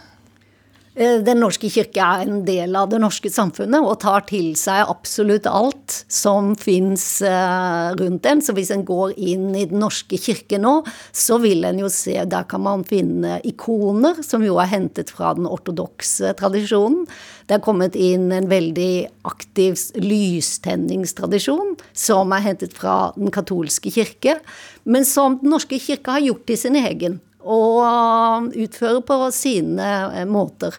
Eh, 0.94 1.16
den 1.26 1.40
norske 1.42 1.66
kirke 1.74 1.98
er 1.98 2.22
en 2.22 2.44
del 2.46 2.76
av 2.78 2.87
det 2.92 3.00
norske 3.02 3.26
samfunnet 3.33 3.83
og 3.83 3.96
tar 4.04 4.22
til 4.28 4.52
seg 4.59 4.87
absolutt 4.92 5.48
alt 5.50 5.96
som 6.07 6.52
fins 6.54 7.18
eh, 7.26 7.88
rundt 7.98 8.22
den. 8.22 8.42
Så 8.44 8.54
hvis 8.54 8.70
en 8.70 8.85
går 8.87 9.16
inn 9.18 9.48
i 9.59 9.64
Den 9.66 9.83
norske 9.83 10.18
kirke 10.20 10.61
nå, 10.62 10.76
så 11.11 11.40
vil 11.42 11.66
en 11.66 11.83
jo 11.83 11.90
se 11.90 12.14
Der 12.30 12.46
kan 12.46 12.62
man 12.62 12.87
finne 12.87 13.40
ikoner, 13.42 14.22
som 14.22 14.44
jo 14.46 14.61
er 14.62 14.70
hentet 14.70 15.11
fra 15.11 15.33
den 15.35 15.50
ortodokse 15.50 16.30
tradisjonen. 16.38 17.09
Det 17.48 17.59
er 17.59 17.64
kommet 17.64 17.98
inn 17.98 18.30
en 18.33 18.46
veldig 18.48 19.26
aktiv 19.26 19.74
lystenningstradisjon, 19.98 21.74
som 21.90 22.33
er 22.33 22.46
hentet 22.46 22.78
fra 22.78 23.11
den 23.18 23.35
katolske 23.35 23.90
kirke, 23.90 24.38
men 24.85 25.04
som 25.04 25.40
Den 25.42 25.50
norske 25.57 25.80
kirke 25.83 26.14
har 26.14 26.22
gjort 26.22 26.46
til 26.46 26.61
sin 26.61 26.78
egen 26.78 27.18
og 27.44 28.50
utføre 28.57 29.04
på 29.07 29.18
sine 29.35 29.88
eh, 30.11 30.26
måter. 30.28 30.76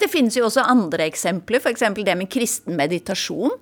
Det 0.00 0.08
finnes 0.08 0.36
jo 0.36 0.46
også 0.48 0.64
andre 0.64 1.06
eksempler, 1.10 1.60
f.eks. 1.60 1.84
det 1.96 2.16
med 2.16 2.30
kristen 2.32 2.78
meditasjon. 2.78 3.52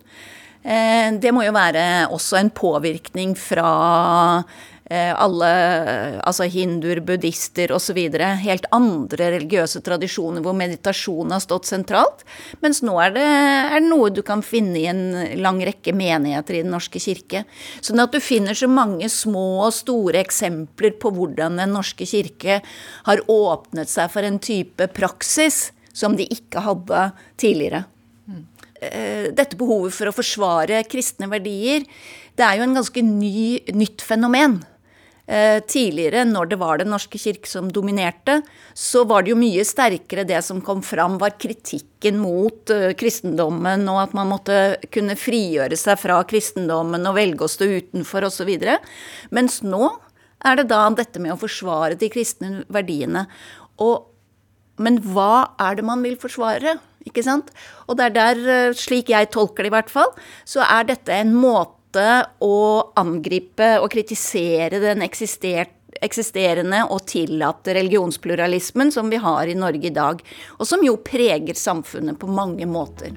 Eh, 0.63 1.11
det 1.19 1.33
må 1.35 1.45
jo 1.47 1.55
være 1.57 1.85
også 2.15 2.39
en 2.41 2.51
påvirkning 2.55 3.35
fra 3.39 3.71
alle 4.89 5.49
altså 6.25 6.47
hinduer, 6.49 7.03
buddhister 7.05 7.75
osv. 7.77 7.99
Helt 8.41 8.69
andre 8.73 9.31
religiøse 9.35 9.83
tradisjoner 9.85 10.45
hvor 10.45 10.57
meditasjon 10.57 11.35
har 11.35 11.43
stått 11.45 11.69
sentralt. 11.69 12.25
Mens 12.65 12.81
nå 12.87 12.95
er 13.05 13.13
det, 13.17 13.27
er 13.27 13.77
det 13.83 13.91
noe 13.91 14.09
du 14.15 14.23
kan 14.25 14.41
finne 14.45 14.81
i 14.81 14.87
en 14.89 15.03
lang 15.43 15.61
rekke 15.67 15.93
menigheter 15.93 16.57
i 16.57 16.63
Den 16.65 16.73
norske 16.73 17.03
kirke. 17.03 17.45
Sånn 17.85 18.01
at 18.01 18.15
du 18.15 18.21
finner 18.25 18.57
så 18.57 18.71
mange 18.71 19.11
små 19.13 19.67
og 19.67 19.77
store 19.77 20.23
eksempler 20.25 20.97
på 21.01 21.13
hvordan 21.13 21.61
Den 21.61 21.77
norske 21.77 22.09
kirke 22.09 22.63
har 23.09 23.25
åpnet 23.29 23.93
seg 23.93 24.09
for 24.15 24.25
en 24.25 24.41
type 24.41 24.89
praksis 24.97 25.69
som 25.93 26.17
de 26.17 26.29
ikke 26.33 26.63
hadde 26.65 27.09
tidligere. 27.41 27.85
Eh, 28.79 29.35
dette 29.35 29.59
behovet 29.59 29.95
for 29.95 30.11
å 30.11 30.15
forsvare 30.15 30.85
kristne 30.87 31.27
verdier, 31.31 31.87
det 32.39 32.45
er 32.47 32.61
jo 32.61 32.67
en 32.69 32.77
ganske 32.79 33.03
ny, 33.03 33.59
nytt 33.75 34.05
fenomen. 34.07 34.61
Eh, 35.29 35.61
tidligere, 35.61 36.23
når 36.25 36.47
det 36.49 36.57
var 36.57 36.79
Den 36.81 36.89
norske 36.89 37.19
kirke 37.21 37.49
som 37.51 37.67
dominerte, 37.69 38.39
så 38.73 39.03
var 39.05 39.23
det 39.23 39.35
jo 39.35 39.37
mye 39.37 39.61
sterkere 39.61 40.25
det 40.25 40.41
som 40.47 40.63
kom 40.65 40.81
fram, 40.81 41.19
var 41.21 41.37
kritikken 41.37 42.17
mot 42.17 42.73
uh, 42.73 42.95
kristendommen, 42.97 43.85
og 43.93 44.01
at 44.07 44.15
man 44.17 44.31
måtte 44.33 44.79
kunne 44.89 45.19
frigjøre 45.21 45.77
seg 45.77 46.01
fra 46.01 46.23
kristendommen 46.25 47.05
og 47.05 47.19
velge 47.19 47.45
å 47.45 47.53
stå 47.53 47.69
utenfor 47.69 48.25
osv. 48.31 48.55
Mens 49.29 49.61
nå 49.61 49.91
er 50.49 50.63
det 50.63 50.71
da 50.73 50.87
dette 50.97 51.21
med 51.21 51.35
å 51.35 51.41
forsvare 51.45 52.01
de 52.01 52.09
kristne 52.09 52.65
verdiene. 52.73 53.27
Og, 53.85 54.09
men 54.81 54.97
hva 55.13 55.51
er 55.61 55.77
det 55.77 55.85
man 55.85 56.09
vil 56.09 56.17
forsvare? 56.17 56.79
Ikke 57.05 57.25
sant? 57.27 57.53
Og 57.85 57.99
det 57.99 58.09
er 58.09 58.17
der, 58.17 58.47
eh, 58.49 58.77
slik 58.77 59.13
jeg 59.13 59.29
tolker 59.35 59.67
det 59.67 59.75
i 59.75 59.77
hvert 59.77 59.93
fall, 59.93 60.15
så 60.49 60.65
er 60.65 60.89
dette 60.89 61.13
en 61.13 61.37
måte 61.37 61.78
å 61.97 62.93
angripe 63.01 63.79
og 63.81 63.89
kritisere 63.95 64.79
den 64.83 65.01
eksisterende 65.07 66.85
og 66.93 67.07
tillatte 67.09 67.75
religionspluralismen 67.79 68.93
som 68.93 69.09
vi 69.09 69.17
har 69.17 69.47
i 69.49 69.57
Norge 69.57 69.89
i 69.89 69.95
dag, 69.95 70.21
og 70.59 70.67
som 70.69 70.85
jo 70.85 70.97
preger 71.01 71.55
samfunnet 71.57 72.19
på 72.21 72.27
mange 72.29 72.67
måter. 72.69 73.17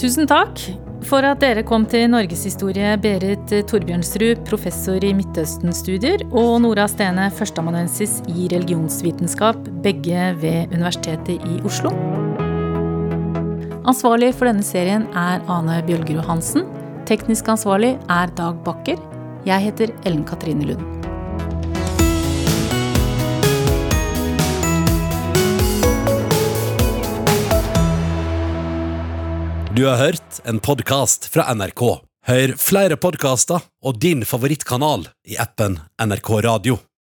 Tusen 0.00 0.26
takk 0.26 0.58
for 1.04 1.22
at 1.26 1.42
dere 1.42 1.62
kom 1.66 1.84
til 1.86 2.06
norgeshistorie, 2.10 2.96
Berit 3.02 3.50
Torbjørnsrud, 3.68 4.40
professor 4.48 5.02
i 5.04 5.12
Midtøsten-studier, 5.18 6.24
og 6.30 6.62
Nora 6.64 6.86
Stene, 6.88 7.28
førsteamanuensis 7.36 8.22
i 8.32 8.48
religionsvitenskap, 8.52 9.58
begge 9.84 10.32
ved 10.40 10.72
Universitetet 10.72 11.42
i 11.44 11.60
Oslo. 11.68 11.92
Ansvarlig 13.82 14.30
for 14.38 14.46
denne 14.48 14.64
serien 14.64 15.08
er 15.18 15.42
Ane 15.50 15.82
Bjølgerud 15.88 16.24
Hansen. 16.28 16.64
Teknisk 17.02 17.48
ansvarlig 17.50 17.96
er 18.10 18.30
Dag 18.38 18.60
Bakker. 18.62 19.00
Jeg 19.42 19.64
heter 19.64 19.90
Ellen 20.06 20.22
Katrine 20.22 20.68
Lund. 20.68 20.84
Du 29.74 29.86
har 29.88 29.98
hørt 29.98 30.40
en 30.44 30.62
podkast 30.62 31.26
fra 31.32 31.48
NRK. 31.50 31.82
Hør 32.28 32.54
flere 32.60 33.00
podkaster 33.00 33.64
og 33.82 33.98
din 33.98 34.22
favorittkanal 34.22 35.08
i 35.26 35.40
appen 35.42 35.80
NRK 35.98 36.34
Radio. 36.46 36.82